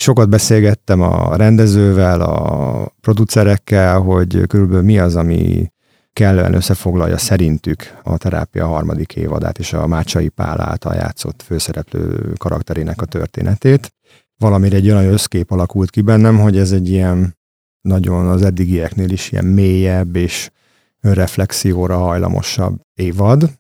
Sokat 0.02 0.30
beszélgettem 0.30 1.02
a 1.02 1.36
rendezővel, 1.36 2.22
a 2.22 2.94
producerekkel, 3.02 4.00
hogy 4.00 4.48
körülbelül 4.48 4.84
mi 4.84 5.00
az, 5.00 5.16
ami 5.16 5.72
kellően 6.14 6.54
összefoglalja 6.54 7.18
szerintük 7.18 8.00
a 8.04 8.18
terápia 8.18 8.68
harmadik 8.68 9.16
évadát 9.16 9.60
és 9.60 9.74
a 9.74 9.88
Mácsai 9.88 10.30
Pál 10.30 10.62
által 10.62 10.94
játszott 10.94 11.42
főszereplő 11.42 12.34
karakterének 12.38 13.02
a 13.02 13.06
történetét. 13.06 13.94
Valamire 14.38 14.76
egy 14.76 14.90
olyan 14.90 15.12
összkép 15.12 15.52
alakult 15.52 15.90
ki 15.90 16.02
bennem, 16.02 16.40
hogy 16.40 16.58
ez 16.58 16.72
egy 16.72 16.90
ilyen 16.90 17.38
nagyon 17.82 18.28
az 18.28 18.42
eddigieknél 18.42 19.10
is 19.10 19.32
ilyen 19.32 19.46
mélyebb 19.46 20.16
és 20.16 20.50
önreflexióra 21.02 21.98
hajlamosabb 21.98 22.82
évad. 22.94 23.52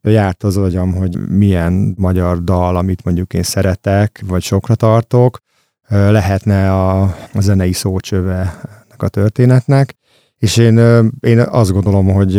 Járt 0.00 0.42
az 0.42 0.56
agyam, 0.56 0.94
hogy 0.94 1.28
milyen 1.28 1.94
magyar 1.98 2.44
dal, 2.44 2.76
amit 2.76 3.04
mondjuk 3.04 3.34
én 3.34 3.42
szeretek, 3.42 4.22
vagy 4.26 4.42
sokra 4.42 4.74
tartok, 4.74 5.42
lehetne 5.88 6.72
a, 6.72 7.02
a 7.32 7.40
zenei 7.40 7.72
szócsöve 7.72 8.60
a 8.96 9.08
történetnek, 9.08 9.94
és 10.38 10.56
én, 10.56 10.78
én 11.20 11.40
azt 11.40 11.72
gondolom, 11.72 12.12
hogy 12.12 12.36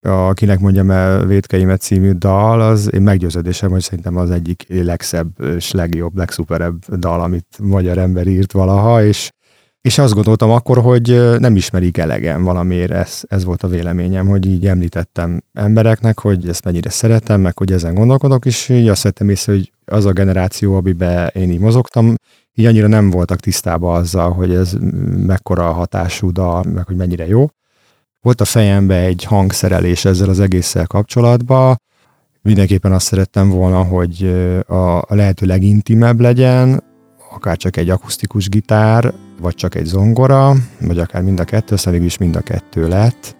a 0.00 0.32
Kinek 0.32 0.58
mondjam 0.58 0.90
el 0.90 1.26
Vétkeimet 1.26 1.80
című 1.80 2.10
dal, 2.10 2.60
az 2.60 2.92
én 2.92 3.02
meggyőződésem, 3.02 3.70
hogy 3.70 3.82
szerintem 3.82 4.16
az 4.16 4.30
egyik 4.30 4.66
legszebb 4.68 5.40
és 5.56 5.70
legjobb, 5.70 6.16
legszuperebb 6.16 6.96
dal, 6.96 7.20
amit 7.20 7.46
magyar 7.62 7.98
ember 7.98 8.26
írt 8.26 8.52
valaha, 8.52 9.04
és, 9.04 9.30
és 9.80 9.98
azt 9.98 10.14
gondoltam 10.14 10.50
akkor, 10.50 10.78
hogy 10.78 11.38
nem 11.38 11.56
ismerik 11.56 11.96
elegen 11.96 12.42
valamiért, 12.42 12.90
ez, 12.90 13.20
ez 13.28 13.44
volt 13.44 13.62
a 13.62 13.68
véleményem, 13.68 14.26
hogy 14.26 14.46
így 14.46 14.66
említettem 14.66 15.40
embereknek, 15.52 16.18
hogy 16.18 16.48
ezt 16.48 16.64
mennyire 16.64 16.90
szeretem, 16.90 17.40
meg 17.40 17.58
hogy 17.58 17.72
ezen 17.72 17.94
gondolkodok, 17.94 18.46
és 18.46 18.68
így 18.68 18.88
azt 18.88 19.02
vettem 19.02 19.28
észre, 19.28 19.52
hogy 19.52 19.72
az 19.90 20.04
a 20.04 20.12
generáció, 20.12 20.76
amiben 20.76 21.30
én 21.34 21.50
így 21.50 21.58
mozogtam, 21.58 22.14
így 22.54 22.66
annyira 22.66 22.86
nem 22.86 23.10
voltak 23.10 23.40
tisztában 23.40 23.96
azzal, 23.96 24.32
hogy 24.32 24.54
ez 24.54 24.76
mekkora 25.26 25.72
hatású 25.72 26.30
dal, 26.30 26.62
meg 26.62 26.86
hogy 26.86 26.96
mennyire 26.96 27.26
jó. 27.26 27.46
Volt 28.20 28.40
a 28.40 28.44
fejembe 28.44 28.96
egy 28.96 29.24
hangszerelés 29.24 30.04
ezzel 30.04 30.28
az 30.28 30.40
egésszel 30.40 30.86
kapcsolatban, 30.86 31.76
mindenképpen 32.42 32.92
azt 32.92 33.06
szerettem 33.06 33.48
volna, 33.48 33.82
hogy 33.82 34.22
a 34.66 35.14
lehető 35.14 35.46
legintimebb 35.46 36.20
legyen, 36.20 36.82
akár 37.30 37.56
csak 37.56 37.76
egy 37.76 37.90
akusztikus 37.90 38.48
gitár, 38.48 39.14
vagy 39.40 39.54
csak 39.54 39.74
egy 39.74 39.84
zongora, 39.84 40.54
vagy 40.80 40.98
akár 40.98 41.22
mind 41.22 41.40
a 41.40 41.44
kettő, 41.44 41.74
aztán 41.74 42.02
is 42.02 42.18
mind 42.18 42.36
a 42.36 42.40
kettő 42.40 42.88
lett 42.88 43.37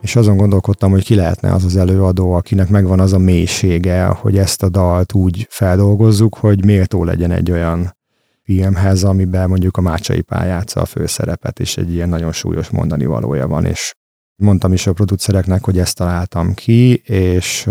és 0.00 0.16
azon 0.16 0.36
gondolkodtam, 0.36 0.90
hogy 0.90 1.04
ki 1.04 1.14
lehetne 1.14 1.52
az 1.52 1.64
az 1.64 1.76
előadó, 1.76 2.32
akinek 2.32 2.68
megvan 2.68 3.00
az 3.00 3.12
a 3.12 3.18
mélysége, 3.18 4.04
hogy 4.04 4.38
ezt 4.38 4.62
a 4.62 4.68
dalt 4.68 5.14
úgy 5.14 5.46
feldolgozzuk, 5.50 6.36
hogy 6.36 6.64
méltó 6.64 7.04
legyen 7.04 7.30
egy 7.30 7.50
olyan 7.50 7.96
filmhez, 8.42 9.04
amiben 9.04 9.48
mondjuk 9.48 9.76
a 9.76 9.80
Mácsai 9.80 10.20
Pál 10.20 10.46
játsza 10.46 10.80
a 10.80 10.84
főszerepet, 10.84 11.60
és 11.60 11.76
egy 11.76 11.92
ilyen 11.92 12.08
nagyon 12.08 12.32
súlyos 12.32 12.68
mondani 12.68 13.04
valója 13.04 13.48
van, 13.48 13.64
és 13.64 13.94
mondtam 14.36 14.72
is 14.72 14.86
a 14.86 14.92
producereknek, 14.92 15.64
hogy 15.64 15.78
ezt 15.78 15.96
találtam 15.96 16.54
ki, 16.54 16.94
és, 17.04 17.68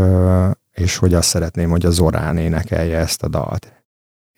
és 0.72 0.98
hogy 0.98 1.14
azt 1.14 1.28
szeretném, 1.28 1.70
hogy 1.70 1.86
a 1.86 1.92
Zorán 1.92 2.38
énekelje 2.38 2.98
ezt 2.98 3.24
a 3.24 3.28
dalt. 3.28 3.79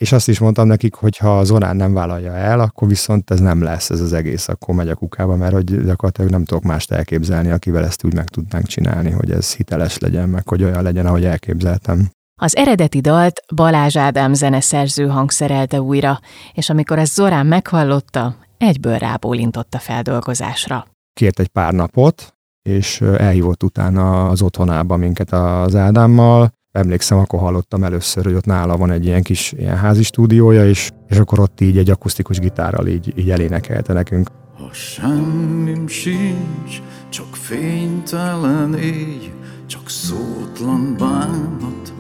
És 0.02 0.12
azt 0.12 0.28
is 0.28 0.40
mondtam 0.40 0.68
nekik, 0.68 0.94
hogy 0.94 1.18
ha 1.18 1.38
az 1.38 1.52
Orán 1.52 1.76
nem 1.76 1.94
vállalja 1.94 2.36
el, 2.36 2.60
akkor 2.60 2.88
viszont 2.88 3.32
ez 3.32 3.40
nem 3.40 3.62
lesz 3.62 3.90
ez 3.90 4.00
az 4.00 4.14
egész, 4.14 4.48
akkor 4.48 4.76
megy 4.76 4.90
a 4.90 4.96
kukába, 4.96 5.36
mert 5.36 5.54
hogy 5.54 5.84
gyakorlatilag 5.84 6.32
nem 6.32 6.46
tudok 6.46 6.64
mást 6.64 6.92
elképzelni, 6.92 7.52
akivel 7.52 7.86
ezt 7.86 8.04
úgy 8.04 8.14
meg 8.14 8.28
tudnánk 8.28 8.66
csinálni, 8.66 9.12
hogy 9.12 9.32
ez 9.32 9.56
hiteles 9.56 9.98
legyen, 9.98 10.30
meg 10.30 10.48
hogy 10.48 10.64
olyan 10.64 10.84
legyen, 10.84 11.06
ahogy 11.06 11.26
elképzeltem. 11.26 12.10
Az 12.42 12.56
eredeti 12.56 13.00
dalt 13.00 13.42
Balázs 13.56 13.98
Ádám 13.98 14.34
zeneszerző 14.34 15.08
hangszerelte 15.08 15.82
újra, 15.82 16.20
és 16.54 16.70
amikor 16.70 17.00
ezt 17.00 17.14
Zorán 17.14 17.46
meghallotta, 17.46 18.36
egyből 18.58 18.98
rábólintott 18.98 19.74
a 19.74 19.80
feldolgozásra. 19.80 20.88
Kért 21.14 21.40
egy 21.40 21.48
pár 21.48 21.74
napot, 21.74 22.36
és 22.62 23.02
elhívott 23.02 23.64
utána 23.64 24.28
az 24.30 24.42
otthonába 24.42 24.96
minket 24.96 25.32
az 25.32 25.76
Ádámmal, 25.76 26.60
emlékszem, 26.72 27.18
akkor 27.18 27.40
hallottam 27.40 27.84
először, 27.84 28.24
hogy 28.24 28.34
ott 28.34 28.46
nála 28.46 28.78
van 28.78 28.92
egy 28.92 29.06
ilyen 29.06 29.24
kis 29.24 29.52
ilyen 29.52 29.78
házi 29.78 30.04
stúdiója, 30.04 30.68
és, 30.68 30.92
és 31.08 31.18
akkor 31.18 31.40
ott 31.40 31.62
így 31.62 31.78
egy 31.78 31.90
akusztikus 31.90 32.40
gitárral 32.40 32.88
így, 32.88 33.14
így 33.16 33.30
elénekelte 33.30 33.94
nekünk. 33.94 34.30
Ha 34.58 34.74
semmim 34.74 35.88
sincs, 35.88 36.82
csak 37.10 37.36
fénytelen 37.36 38.74
éj, 38.74 39.32
csak 39.66 39.90
szótlan 39.90 40.96
bánat, 40.98 41.94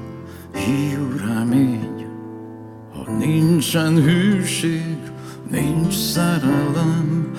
hiú 0.54 1.08
remény. 1.28 2.06
Ha 2.94 3.12
nincsen 3.18 3.94
hűség, 3.94 4.98
nincs 5.50 5.94
szerelem, 5.94 7.32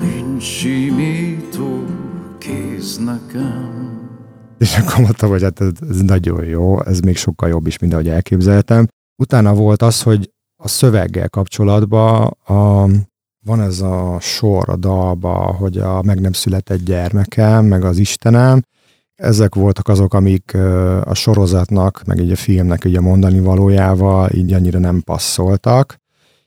nincs 0.00 0.42
simító 0.42 1.84
kéz 2.38 2.98
nekem. 2.98 3.99
És 4.60 4.76
akkor 4.78 5.00
mondtam, 5.00 5.30
hogy 5.30 5.42
hát 5.42 5.60
ez, 5.60 5.70
ez 5.90 6.00
nagyon 6.00 6.44
jó, 6.44 6.82
ez 6.82 7.00
még 7.00 7.16
sokkal 7.16 7.48
jobb 7.48 7.66
is, 7.66 7.78
mint 7.78 7.92
ahogy 7.92 8.08
elképzeltem. 8.08 8.86
Utána 9.16 9.54
volt 9.54 9.82
az, 9.82 10.02
hogy 10.02 10.30
a 10.62 10.68
szöveggel 10.68 11.28
kapcsolatban 11.28 12.26
a, 12.44 12.88
van 13.44 13.60
ez 13.60 13.80
a 13.80 14.16
sor 14.20 14.68
a 14.68 14.76
dalba, 14.76 15.34
hogy 15.36 15.78
a 15.78 16.02
meg 16.02 16.20
nem 16.20 16.32
született 16.32 16.84
gyermekem, 16.84 17.64
meg 17.64 17.84
az 17.84 17.98
Istenem, 17.98 18.62
ezek 19.14 19.54
voltak 19.54 19.88
azok, 19.88 20.14
amik 20.14 20.54
a 21.04 21.14
sorozatnak, 21.14 22.02
meg 22.04 22.18
így 22.18 22.30
a 22.30 22.36
filmnek 22.36 22.84
így 22.84 22.96
a 22.96 23.00
mondani 23.00 23.40
valójával 23.40 24.30
így 24.30 24.52
annyira 24.52 24.78
nem 24.78 25.00
passzoltak, 25.00 25.96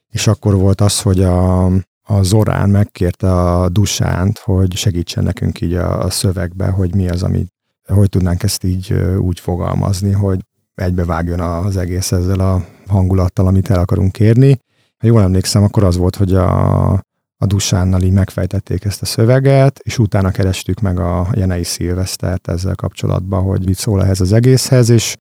és 0.08 0.28
akkor 0.28 0.56
volt 0.56 0.82
az, 0.82 1.02
hogy 1.02 1.23
a, 1.23 1.65
a 2.02 2.21
Zorán 2.21 2.69
megkérte 2.69 3.34
a 3.34 3.69
Dusánt, 3.69 4.38
hogy 4.38 4.76
segítsen 4.76 5.23
nekünk 5.23 5.62
így 5.62 5.73
a, 5.73 6.04
a 6.04 6.10
szövegbe, 6.10 6.67
hogy 6.67 6.95
mi 6.95 7.10
az, 7.10 7.23
amit, 7.23 7.53
hogy 7.88 8.10
tudnánk 8.10 8.43
ezt 8.43 8.63
így 8.63 8.93
úgy 9.17 9.39
fogalmazni, 9.39 10.12
hogy 10.12 10.39
egybevágjon 10.76 11.39
az 11.39 11.78
egész 11.78 12.12
ezzel 12.12 12.39
a 12.39 12.65
hangulattal, 12.88 13.48
amit 13.48 13.69
el 13.69 13.80
akarunk 13.80 14.12
kérni. 14.12 14.60
Ha 14.98 15.08
jól 15.08 15.22
emlékszem, 15.22 15.63
akkor 15.63 15.84
az 15.84 15.98
volt, 15.98 16.15
hogy 16.15 16.34
a, 16.34 16.91
a 17.38 17.46
Dusánnal 17.46 18.02
így 18.02 18.12
megfejtették 18.12 18.86
ezt 18.86 19.02
a 19.02 19.06
szöveget, 19.06 19.80
és 19.80 20.00
utána 20.00 20.32
kerestük 20.32 20.80
meg 20.80 21.00
a 21.00 21.28
Jenei 21.34 21.63
Szilvesztert 21.63 22.48
ezzel 22.48 22.76
kapcsolatban, 22.76 23.43
hogy 23.43 23.65
mit 23.65 23.78
szól 23.78 24.04
ehhez 24.04 24.22
az 24.22 24.34
egészhez, 24.34 24.89
és 24.89 25.15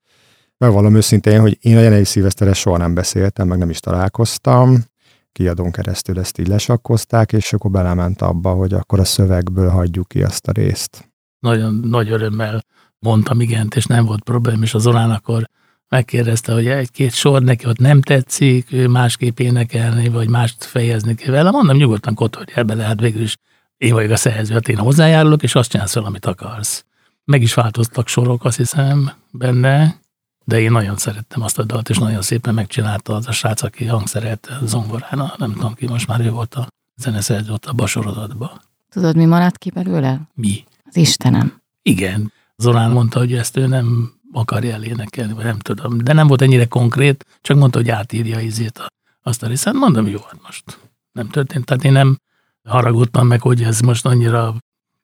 megvallom 0.59 0.94
őszintén, 0.94 1.40
hogy 1.40 1.59
én 1.61 1.77
a 1.77 1.81
Jenei 1.81 2.05
Szilveszterre 2.05 2.53
soha 2.53 2.77
nem 2.77 2.94
beszéltem, 2.94 3.48
meg 3.48 3.59
nem 3.59 3.70
is 3.70 3.81
találkoztam, 3.81 4.85
kiadón 5.33 5.70
keresztül 5.70 6.18
ezt 6.18 6.38
így 6.38 6.48
lesakkozták, 6.48 7.33
és 7.33 7.53
akkor 7.53 7.70
belement 7.70 8.22
abba, 8.22 8.51
hogy 8.53 8.72
akkor 8.72 9.01
a 9.01 9.05
szövegből 9.05 9.68
hagyjuk 9.68 10.09
ki 10.09 10.22
azt 10.22 10.48
a 10.48 10.53
részt. 10.53 11.12
Nagyon 11.42 11.74
nagy 11.74 12.11
örömmel 12.11 12.64
mondtam 12.98 13.40
igent, 13.40 13.74
és 13.74 13.85
nem 13.85 14.05
volt 14.05 14.22
problém, 14.22 14.62
és 14.62 14.74
az 14.74 14.83
Zolán 14.83 15.11
akkor 15.11 15.48
megkérdezte, 15.88 16.52
hogy 16.52 16.66
egy-két 16.66 17.12
sor 17.12 17.42
neki 17.42 17.66
ott 17.66 17.78
nem 17.78 18.00
tetszik, 18.00 18.72
ő 18.72 18.88
másképp 18.88 19.38
énekelni, 19.38 20.09
vagy 20.09 20.28
mást 20.28 20.64
fejezni 20.64 21.14
kell 21.14 21.33
vele. 21.33 21.50
Mondom, 21.50 21.76
nyugodtan 21.76 22.14
kotorj 22.14 22.52
el 22.55 22.62
bele, 22.62 22.85
hát 22.85 23.00
végül 23.00 23.22
is 23.22 23.37
én 23.76 23.92
vagyok 23.92 24.11
a 24.11 24.16
szerző, 24.16 24.55
hát 24.55 24.68
én 24.68 24.78
hozzájárulok, 24.78 25.42
és 25.42 25.55
azt 25.55 25.70
csinálsz 25.70 25.92
fel, 25.92 26.05
amit 26.05 26.26
akarsz. 26.26 26.85
Meg 27.24 27.42
is 27.42 27.55
változtak 27.55 28.09
sorok, 28.09 28.44
azt 28.44 28.57
hiszem, 28.57 29.12
benne, 29.31 30.00
de 30.44 30.61
én 30.61 30.72
nagyon 30.72 30.96
szerettem 30.96 31.42
azt 31.42 31.59
a 31.59 31.64
dalt, 31.64 31.88
és 31.88 31.98
nagyon 31.98 32.22
szépen 32.22 32.55
megcsinálta 32.55 33.14
az 33.14 33.26
a 33.26 33.33
srác, 33.33 33.62
aki 33.62 33.85
hangszeret 33.85 34.50
zongorán, 34.64 35.33
nem 35.37 35.52
tudom 35.52 35.74
ki, 35.74 35.87
most 35.87 36.07
már 36.07 36.20
ő 36.20 36.31
volt 36.31 36.55
a 36.55 36.66
zeneszerző 36.96 37.52
ott 37.52 37.64
a 37.64 37.87
sorozatban. 37.87 38.50
Tudod, 38.90 39.16
mi 39.16 39.24
maradt 39.24 39.59
ki 39.59 39.70
belőle? 39.70 40.20
Mi? 40.35 40.64
Az 40.94 40.98
Istenem. 41.00 41.62
Igen. 41.83 42.33
Zolán 42.57 42.90
mondta, 42.90 43.18
hogy 43.18 43.35
ezt 43.35 43.57
ő 43.57 43.66
nem 43.66 44.12
akarja 44.33 44.72
elénekelni, 44.72 45.33
vagy 45.33 45.44
nem 45.44 45.59
tudom. 45.59 45.98
De 45.98 46.12
nem 46.12 46.26
volt 46.26 46.42
ennyire 46.42 46.66
konkrét, 46.66 47.26
csak 47.40 47.57
mondta, 47.57 47.78
hogy 47.78 47.90
átírja 47.90 48.40
izét 48.40 48.81
azt 49.22 49.42
a 49.42 49.46
részt. 49.46 49.72
Mondom, 49.72 50.07
jó, 50.07 50.18
hát 50.18 50.40
most 50.42 50.78
nem 51.12 51.28
történt. 51.28 51.64
Tehát 51.64 51.85
én 51.85 51.92
nem 51.92 52.18
haragudtam 52.64 53.26
meg, 53.26 53.40
hogy 53.40 53.62
ez 53.62 53.81
most 53.81 54.07
annyira 54.07 54.55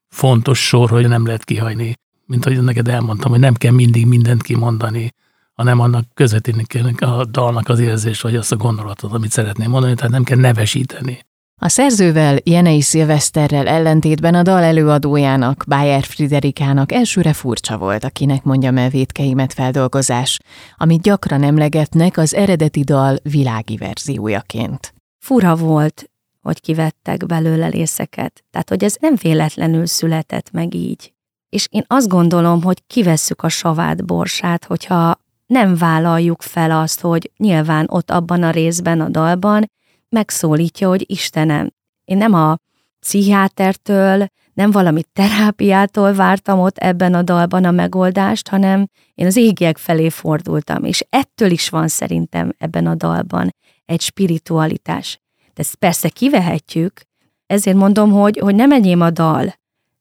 fontos 0.08 0.66
sor, 0.66 0.90
hogy 0.90 1.08
nem 1.08 1.26
lehet 1.26 1.44
kihagyni. 1.44 1.94
Mint 2.26 2.44
hogy 2.44 2.62
neked 2.62 2.88
elmondtam, 2.88 3.30
hogy 3.30 3.40
nem 3.40 3.54
kell 3.54 3.72
mindig 3.72 4.06
mindent 4.06 4.42
kimondani, 4.42 5.12
hanem 5.52 5.80
annak 5.80 6.04
közvetíteni 6.14 6.64
kell 6.64 7.10
a 7.10 7.24
dalnak 7.24 7.68
az 7.68 7.78
érzést, 7.78 8.22
vagy 8.22 8.36
azt 8.36 8.52
a 8.52 8.56
gondolatot, 8.56 9.12
amit 9.12 9.30
szeretném 9.30 9.70
mondani, 9.70 9.94
tehát 9.94 10.12
nem 10.12 10.24
kell 10.24 10.38
nevesíteni. 10.38 11.26
A 11.60 11.68
szerzővel, 11.68 12.36
Jenei 12.44 12.80
Szilveszterrel 12.80 13.66
ellentétben 13.66 14.34
a 14.34 14.42
dal 14.42 14.62
előadójának, 14.62 15.64
Bayer 15.68 16.04
Friderikának 16.04 16.92
elsőre 16.92 17.32
furcsa 17.32 17.78
volt, 17.78 18.04
akinek 18.04 18.42
mondja 18.42 18.72
el 18.76 18.88
védkeimet 18.88 19.52
feldolgozás, 19.52 20.38
amit 20.76 21.02
gyakran 21.02 21.42
emlegetnek 21.42 22.16
az 22.16 22.34
eredeti 22.34 22.82
dal 22.82 23.16
világi 23.22 23.76
verziójaként. 23.76 24.94
Fura 25.18 25.56
volt, 25.56 26.10
hogy 26.40 26.60
kivettek 26.60 27.26
belőle 27.26 27.68
részeket, 27.68 28.44
tehát 28.50 28.68
hogy 28.68 28.84
ez 28.84 28.96
nem 29.00 29.14
véletlenül 29.22 29.86
született 29.86 30.50
meg 30.50 30.74
így. 30.74 31.12
És 31.48 31.66
én 31.70 31.84
azt 31.86 32.08
gondolom, 32.08 32.62
hogy 32.62 32.82
kivesszük 32.86 33.42
a 33.42 33.48
savát 33.48 34.04
borsát, 34.04 34.64
hogyha 34.64 35.20
nem 35.46 35.76
vállaljuk 35.76 36.42
fel 36.42 36.70
azt, 36.70 37.00
hogy 37.00 37.30
nyilván 37.36 37.86
ott 37.88 38.10
abban 38.10 38.42
a 38.42 38.50
részben 38.50 39.00
a 39.00 39.08
dalban 39.08 39.70
megszólítja, 40.10 40.88
hogy 40.88 41.04
Istenem, 41.06 41.70
én 42.04 42.16
nem 42.16 42.34
a 42.34 42.56
pszichiátertől, 43.00 44.26
nem 44.52 44.70
valami 44.70 45.02
terápiától 45.12 46.12
vártam 46.12 46.58
ott 46.58 46.78
ebben 46.78 47.14
a 47.14 47.22
dalban 47.22 47.64
a 47.64 47.70
megoldást, 47.70 48.48
hanem 48.48 48.88
én 49.14 49.26
az 49.26 49.36
égiek 49.36 49.78
felé 49.78 50.08
fordultam, 50.08 50.84
és 50.84 51.06
ettől 51.10 51.50
is 51.50 51.68
van 51.68 51.88
szerintem 51.88 52.52
ebben 52.58 52.86
a 52.86 52.94
dalban 52.94 53.54
egy 53.84 54.00
spiritualitás. 54.00 55.20
De 55.54 55.62
ezt 55.62 55.74
persze 55.74 56.08
kivehetjük, 56.08 57.00
ezért 57.46 57.76
mondom, 57.76 58.10
hogy, 58.10 58.38
hogy 58.38 58.54
nem 58.54 58.72
enyém 58.72 59.00
a 59.00 59.10
dal. 59.10 59.54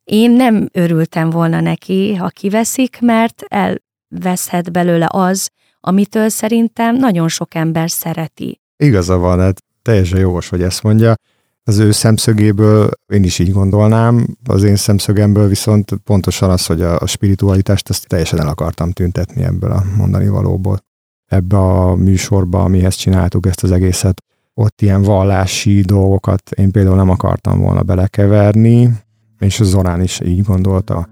Én 0.04 0.32
nem 0.32 0.70
örültem 0.72 1.30
volna 1.30 1.60
neki, 1.60 2.16
ha 2.16 2.28
kiveszik, 2.28 3.00
mert 3.02 3.44
elveszhet 3.48 4.72
belőle 4.72 5.08
az, 5.10 5.50
amitől 5.80 6.30
szerintem 6.30 6.96
nagyon 6.96 7.28
sok 7.28 7.56
ember 7.56 7.90
szereti. 7.90 8.62
Igaza 8.78 9.18
van, 9.18 9.40
hát 9.40 9.64
teljesen 9.88 10.20
jogos, 10.20 10.50
hogy 10.50 10.62
ezt 10.62 10.84
mondja. 10.84 11.16
Az 11.64 11.78
ő 11.78 11.92
szemszögéből 11.92 12.90
én 13.14 13.24
is 13.24 13.40
így 13.40 13.52
gondolnám, 13.52 14.28
az 14.46 14.64
én 14.64 14.76
szemszögemből 14.76 15.48
viszont 15.48 15.92
pontosan 16.04 16.50
az, 16.50 16.66
hogy 16.66 16.82
a, 16.82 17.08
spiritualitást 17.08 17.90
ezt 17.90 18.08
teljesen 18.08 18.40
el 18.40 18.48
akartam 18.48 18.92
tüntetni 18.92 19.44
ebből 19.44 19.72
a 19.72 19.84
mondani 19.98 20.28
valóból. 20.28 20.80
Ebbe 21.26 21.58
a 21.58 21.96
műsorba, 21.96 22.64
amihez 22.64 22.96
csináltuk 22.96 23.46
ezt 23.46 23.64
az 23.64 23.72
egészet, 23.72 24.24
ott 24.54 24.82
ilyen 24.82 25.02
vallási 25.02 25.82
dolgokat 25.82 26.52
én 26.52 26.72
például 26.72 26.96
nem 26.96 27.10
akartam 27.10 27.60
volna 27.60 27.82
belekeverni, 27.84 28.90
és 29.40 29.60
Zorán 29.64 30.02
is 30.02 30.20
így 30.20 30.44
gondolta. 30.44 31.08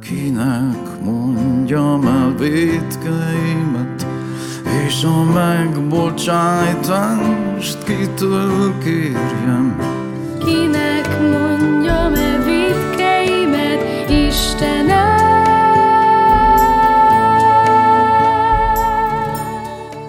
Kinek 0.00 1.02
mondjam 1.04 2.06
el 2.06 2.34
védkeimet, 2.38 3.69
és 4.90 5.04
a 5.04 5.22
megbocsájtást 5.22 7.84
kitől 7.84 8.78
kérjem. 8.78 9.78
Kinek 10.44 11.20
mondjam-e 11.20 12.38
védkeimet, 12.44 14.10
Istenem? 14.10 15.18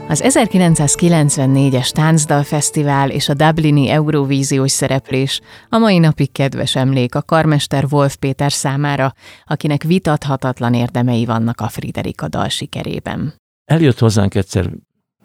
Az 0.07 0.23
1994-es 0.25 1.91
Táncdal 1.91 2.43
Fesztivál 2.43 3.09
és 3.09 3.29
a 3.29 3.33
Dublini 3.33 3.89
Eurovíziós 3.89 4.71
szereplés. 4.71 5.41
A 5.69 5.77
mai 5.77 5.97
napig 5.97 6.31
kedves 6.31 6.75
emlék 6.75 7.15
a 7.15 7.21
karmester 7.21 7.85
Wolf 7.89 8.15
Péter 8.15 8.51
számára, 8.51 9.13
akinek 9.45 9.83
vitathatatlan 9.83 10.73
érdemei 10.73 11.25
vannak 11.25 11.61
a 11.61 11.67
Friderika 11.67 12.27
dal 12.27 12.49
sikerében. 12.49 13.40
Eljött 13.71 13.99
hozzánk 13.99 14.35
egyszer, 14.35 14.69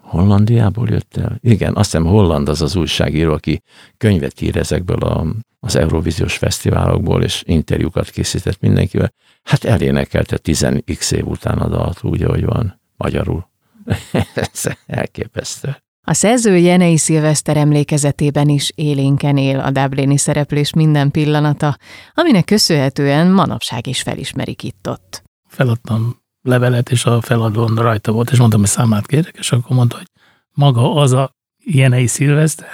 Hollandiából 0.01 0.87
jött 0.89 1.17
el? 1.17 1.37
Igen, 1.41 1.75
azt 1.75 1.91
hiszem 1.91 2.05
Holland 2.05 2.49
az 2.49 2.61
az 2.61 2.75
újságíró, 2.75 3.33
aki 3.33 3.61
könyvet 3.97 4.41
ír 4.41 4.57
ezekből 4.57 4.97
a, 4.97 5.25
az 5.59 5.75
Eurovíziós 5.75 6.37
fesztiválokból, 6.37 7.23
és 7.23 7.43
interjúkat 7.45 8.09
készített 8.09 8.59
mindenkivel. 8.59 9.13
Hát 9.43 9.63
elénekelte 9.63 10.39
10x 10.43 11.11
év 11.11 11.27
után 11.27 11.57
a 11.57 11.67
dalt, 11.67 12.03
úgy, 12.03 12.23
ahogy 12.23 12.45
van, 12.45 12.81
magyarul. 12.97 13.49
Ez 14.51 14.63
elképesztő. 14.85 15.77
A 16.07 16.13
szerző 16.13 16.57
Jenei 16.57 16.97
Szilveszter 16.97 17.57
emlékezetében 17.57 18.49
is 18.49 18.71
élénken 18.75 19.37
él 19.37 19.59
a 19.59 19.71
Dublini 19.71 20.17
szereplés 20.17 20.73
minden 20.73 21.11
pillanata, 21.11 21.77
aminek 22.13 22.45
köszönhetően 22.45 23.31
manapság 23.31 23.87
is 23.87 24.01
felismerik 24.01 24.63
itt-ott. 24.63 25.23
Feladtam 25.47 26.25
levelet, 26.47 26.89
és 26.89 27.05
a 27.05 27.21
feladón 27.21 27.75
rajta 27.75 28.11
volt, 28.11 28.31
és 28.31 28.37
mondtam, 28.37 28.59
hogy 28.59 28.69
számát 28.69 29.05
kérek, 29.05 29.35
és 29.37 29.51
akkor 29.51 29.75
mondta, 29.75 29.97
hogy 29.97 30.07
maga 30.51 30.93
az 30.93 31.11
a 31.11 31.31
Jenei 31.63 32.07
Szilveszter. 32.07 32.69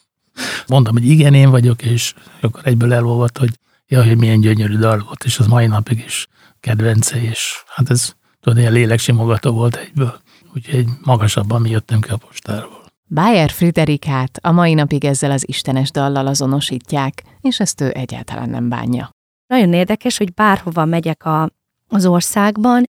mondtam, 0.68 0.92
hogy 0.92 1.06
igen, 1.06 1.34
én 1.34 1.50
vagyok, 1.50 1.82
és 1.82 2.14
akkor 2.40 2.60
egyből 2.64 2.92
elolvadt, 2.92 3.38
hogy 3.38 3.58
ja, 3.86 4.04
hogy 4.04 4.16
milyen 4.16 4.40
gyönyörű 4.40 4.76
dal 4.76 5.02
volt, 5.06 5.24
és 5.24 5.38
az 5.38 5.46
mai 5.46 5.66
napig 5.66 6.02
is 6.06 6.26
kedvence, 6.60 7.22
és 7.22 7.64
hát 7.74 7.90
ez 7.90 8.14
tudod, 8.40 8.58
ilyen 8.58 8.72
léleksimogató 8.72 9.52
volt 9.52 9.76
egyből. 9.76 10.20
Úgyhogy 10.54 10.86
magasabban 11.02 11.60
mi 11.60 11.70
jöttünk 11.70 12.04
ki 12.04 12.10
a 12.10 12.16
postáról. 12.16 12.80
Bayer 13.08 13.50
Friderikát 13.50 14.38
a 14.42 14.50
mai 14.50 14.74
napig 14.74 15.04
ezzel 15.04 15.30
az 15.30 15.48
istenes 15.48 15.90
dallal 15.90 16.26
azonosítják, 16.26 17.22
és 17.40 17.60
ezt 17.60 17.80
ő 17.80 17.90
egyáltalán 17.94 18.50
nem 18.50 18.68
bánja. 18.68 19.10
Nagyon 19.46 19.72
érdekes, 19.72 20.16
hogy 20.16 20.34
bárhova 20.34 20.84
megyek 20.84 21.24
a, 21.24 21.50
az 21.90 22.06
országban, 22.06 22.84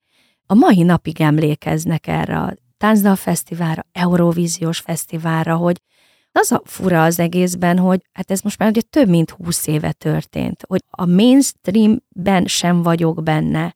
a 0.45 0.53
mai 0.53 0.83
napig 0.83 1.21
emlékeznek 1.21 2.07
erre 2.07 2.39
a 2.39 2.53
Táncdal 2.77 3.15
Fesztiválra, 3.15 3.85
Eurovíziós 3.91 4.79
Fesztiválra, 4.79 5.55
hogy 5.55 5.81
az 6.31 6.51
a 6.51 6.61
fura 6.65 7.03
az 7.03 7.19
egészben, 7.19 7.77
hogy 7.77 8.01
hát 8.13 8.31
ez 8.31 8.41
most 8.41 8.57
már 8.57 8.69
ugye 8.69 8.81
több 8.81 9.09
mint 9.09 9.29
húsz 9.29 9.67
éve 9.67 9.91
történt, 9.91 10.63
hogy 10.67 10.83
a 10.89 11.05
mainstreamben 11.05 12.45
sem 12.45 12.81
vagyok 12.81 13.23
benne, 13.23 13.75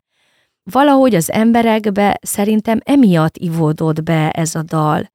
valahogy 0.71 1.15
az 1.15 1.31
emberekbe 1.31 2.19
szerintem 2.21 2.79
emiatt 2.83 3.37
ivódott 3.37 4.03
be 4.03 4.31
ez 4.31 4.55
a 4.55 4.63
dal, 4.63 5.11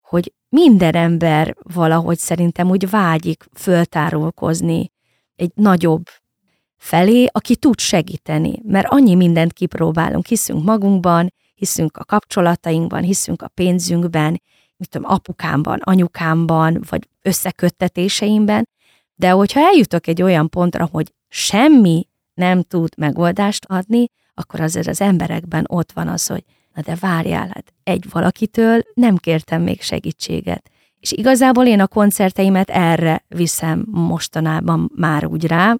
hogy 0.00 0.32
minden 0.48 0.94
ember 0.94 1.56
valahogy 1.62 2.18
szerintem 2.18 2.70
úgy 2.70 2.90
vágyik 2.90 3.44
föltárulkozni 3.54 4.92
egy 5.34 5.50
nagyobb 5.54 6.02
felé, 6.76 7.26
aki 7.32 7.56
tud 7.56 7.78
segíteni, 7.78 8.60
mert 8.62 8.86
annyi 8.88 9.14
mindent 9.14 9.52
kipróbálunk, 9.52 10.26
hiszünk 10.26 10.64
magunkban, 10.64 11.32
hiszünk 11.54 11.96
a 11.96 12.04
kapcsolatainkban, 12.04 13.02
hiszünk 13.02 13.42
a 13.42 13.48
pénzünkben, 13.48 14.42
mit 14.76 14.88
tudom, 14.88 15.10
apukámban, 15.10 15.78
anyukámban, 15.78 16.84
vagy 16.88 17.08
összeköttetéseimben, 17.22 18.68
de 19.14 19.30
hogyha 19.30 19.60
eljutok 19.60 20.06
egy 20.06 20.22
olyan 20.22 20.48
pontra, 20.48 20.88
hogy 20.92 21.12
semmi 21.28 22.08
nem 22.34 22.62
tud 22.62 22.92
megoldást 22.96 23.64
adni, 23.68 24.06
akkor 24.34 24.60
azért 24.60 24.86
az 24.86 25.00
emberekben 25.00 25.64
ott 25.68 25.92
van 25.92 26.08
az, 26.08 26.26
hogy 26.26 26.44
na 26.74 26.82
de 26.82 26.96
várjál, 27.00 27.46
hát 27.46 27.72
egy 27.82 28.06
valakitől 28.10 28.80
nem 28.94 29.16
kértem 29.16 29.62
még 29.62 29.82
segítséget. 29.82 30.70
És 31.00 31.12
igazából 31.12 31.66
én 31.66 31.80
a 31.80 31.86
koncerteimet 31.86 32.70
erre 32.70 33.24
viszem 33.28 33.84
mostanában 33.90 34.90
már 34.94 35.26
úgy 35.26 35.46
rá, 35.46 35.76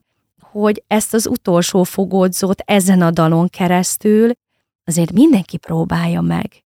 hogy 0.61 0.85
ezt 0.87 1.15
az 1.15 1.27
utolsó 1.27 1.83
fogódzót 1.83 2.61
ezen 2.65 3.03
a 3.03 3.11
dalon 3.11 3.49
keresztül 3.49 4.31
azért 4.85 5.13
mindenki 5.13 5.57
próbálja 5.57 6.21
meg. 6.21 6.65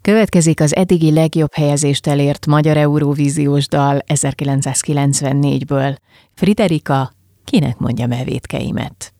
Következik 0.00 0.60
az 0.60 0.74
eddigi 0.74 1.12
legjobb 1.12 1.52
helyezést 1.52 2.06
elért 2.06 2.46
magyar 2.46 2.76
Eurovíziós 2.76 3.68
dal 3.68 3.98
1994-ből. 4.06 5.96
Friderika, 6.34 7.12
kinek 7.44 7.78
mondja 7.78 8.06
mevétkeimet? 8.06 9.14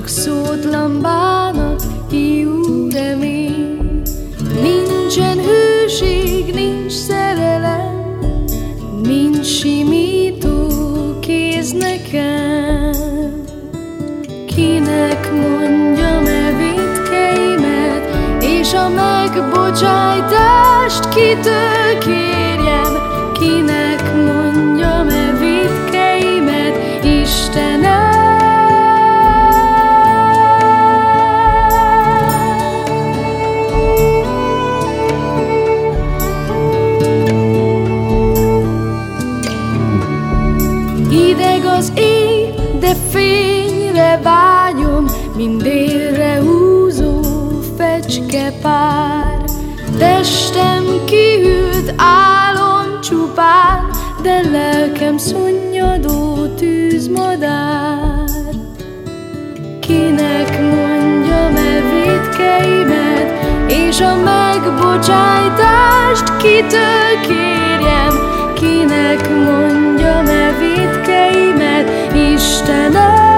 Csak 0.00 0.08
szótlan 0.08 1.00
bánat, 1.02 1.82
hiú 2.10 2.88
remény. 2.90 4.02
Nincsen 4.62 5.38
hőség, 5.38 6.54
nincs 6.54 6.92
szerelem, 6.92 8.14
nincs 9.02 9.46
simító 9.46 10.68
kéz 11.20 11.72
nekem. 11.72 12.92
Kinek 14.46 15.32
mondjam 15.32 16.26
e 16.26 16.56
vétkeimet, 16.56 18.16
és 18.42 18.72
a 18.72 18.88
megbocsájtást 18.88 21.08
kitől 21.08 21.98
kérjem, 21.98 22.96
kinek 23.32 23.89
fényre 44.00 44.20
vágyom, 44.22 45.04
mindérre 45.36 46.40
húzó 46.40 47.20
fecskepár. 47.76 49.44
Testem 49.98 50.84
kihűlt 51.04 51.94
álom 51.96 53.00
csupán, 53.02 53.90
de 54.22 54.40
lelkem 54.52 55.18
szunnyadó 55.18 56.46
tűzmadár. 56.56 58.24
Kinek 59.80 60.60
mondjam 60.60 61.56
e 61.56 61.80
vétkeimet, 61.92 63.32
és 63.68 64.00
a 64.00 64.16
megbocsájtást 64.16 66.36
kitől 66.36 67.20
kérjem, 67.22 68.14
kinek 68.54 69.28
mondjam 69.28 70.26
e 70.26 70.52
vétkeimet, 70.58 71.90
Istenem. 72.14 73.29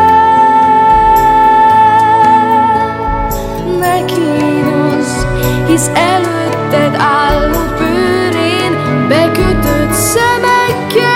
Kínosz, 4.04 5.26
hisz 5.66 5.90
előtted 5.94 6.94
állok 6.98 7.74
bőrén, 7.78 9.06
bekötött 9.08 9.92
szemekkel. 9.92 11.11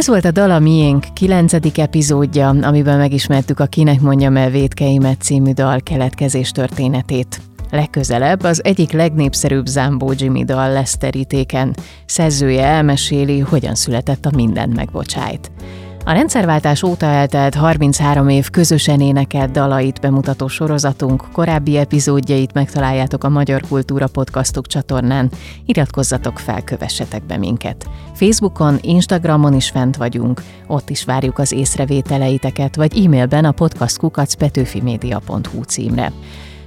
Ez 0.00 0.06
volt 0.06 0.24
a 0.24 0.30
Dala 0.30 0.58
Miénk 0.58 1.04
9. 1.12 1.52
epizódja, 1.78 2.48
amiben 2.48 2.98
megismertük 2.98 3.60
a 3.60 3.66
Kinek 3.66 4.00
mondjam 4.00 4.36
el 4.36 4.50
vétkeimet 4.50 5.22
című 5.22 5.52
dal 5.52 5.80
keletkezés 5.80 6.50
történetét. 6.50 7.40
Legközelebb 7.70 8.42
az 8.42 8.64
egyik 8.64 8.92
legnépszerűbb 8.92 9.66
Zambó 9.66 10.12
Jimmy 10.16 10.44
dal 10.44 10.72
lesz 10.72 10.96
terítéken. 10.96 11.76
Szerzője 12.06 12.64
elmeséli, 12.64 13.38
hogyan 13.38 13.74
született 13.74 14.26
a 14.26 14.30
Mindent 14.34 14.76
megbocsájt. 14.76 15.50
A 16.10 16.12
rendszerváltás 16.12 16.82
óta 16.82 17.06
eltelt 17.06 17.54
33 17.54 18.28
év 18.28 18.50
közösen 18.50 19.00
énekelt 19.00 19.50
dalait 19.50 20.00
bemutató 20.00 20.48
sorozatunk 20.48 21.24
korábbi 21.32 21.76
epizódjait 21.76 22.52
megtaláljátok 22.52 23.24
a 23.24 23.28
Magyar 23.28 23.60
Kultúra 23.68 24.06
Podcastok 24.06 24.66
csatornán. 24.66 25.30
Iratkozzatok 25.66 26.38
fel, 26.38 26.62
kövessetek 26.62 27.26
be 27.26 27.36
minket. 27.36 27.86
Facebookon, 28.14 28.78
Instagramon 28.80 29.54
is 29.54 29.70
fent 29.70 29.96
vagyunk, 29.96 30.42
ott 30.66 30.90
is 30.90 31.04
várjuk 31.04 31.38
az 31.38 31.52
észrevételeiteket, 31.52 32.76
vagy 32.76 33.04
e-mailben 33.04 33.44
a 33.44 33.52
podcastkukacpetőfimedia.hu 33.52 35.62
címre. 35.62 36.12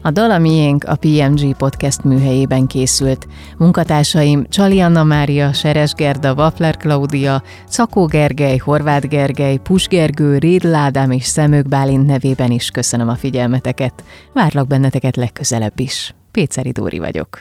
A 0.06 0.12
Dala 0.12 0.38
Miénk 0.38 0.84
a 0.84 0.96
PMG 0.96 1.56
Podcast 1.56 2.04
műhelyében 2.04 2.68
készült. 2.68 3.28
Munkatársaim 3.58 4.46
Csali 4.50 4.80
Anna 4.80 5.04
Mária, 5.04 5.54
Seres 5.54 5.94
Gerda, 5.94 6.34
Wapler 6.34 6.78
Klaudia, 6.78 7.44
Szakó 7.68 8.06
Gergely, 8.06 8.58
Horváth 8.58 9.08
Gergely, 9.08 9.58
Pus 9.58 9.88
Gergő, 9.88 10.38
Rédl 10.38 10.74
Ádám 10.74 11.12
és 11.12 11.24
Szemők 11.24 11.68
Bálint 11.68 12.06
nevében 12.06 12.52
is 12.52 12.70
köszönöm 12.70 13.10
a 13.10 13.16
figyelmeteket. 13.16 14.04
Várlak 14.34 14.68
benneteket 14.68 15.16
legközelebb 15.16 15.80
is. 15.80 16.16
Péceri 16.32 16.72
Dóri 16.72 17.00
vagyok. 17.00 17.40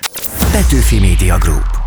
Petőfi 0.52 1.00
Media 1.00 1.38
Group 1.38 1.81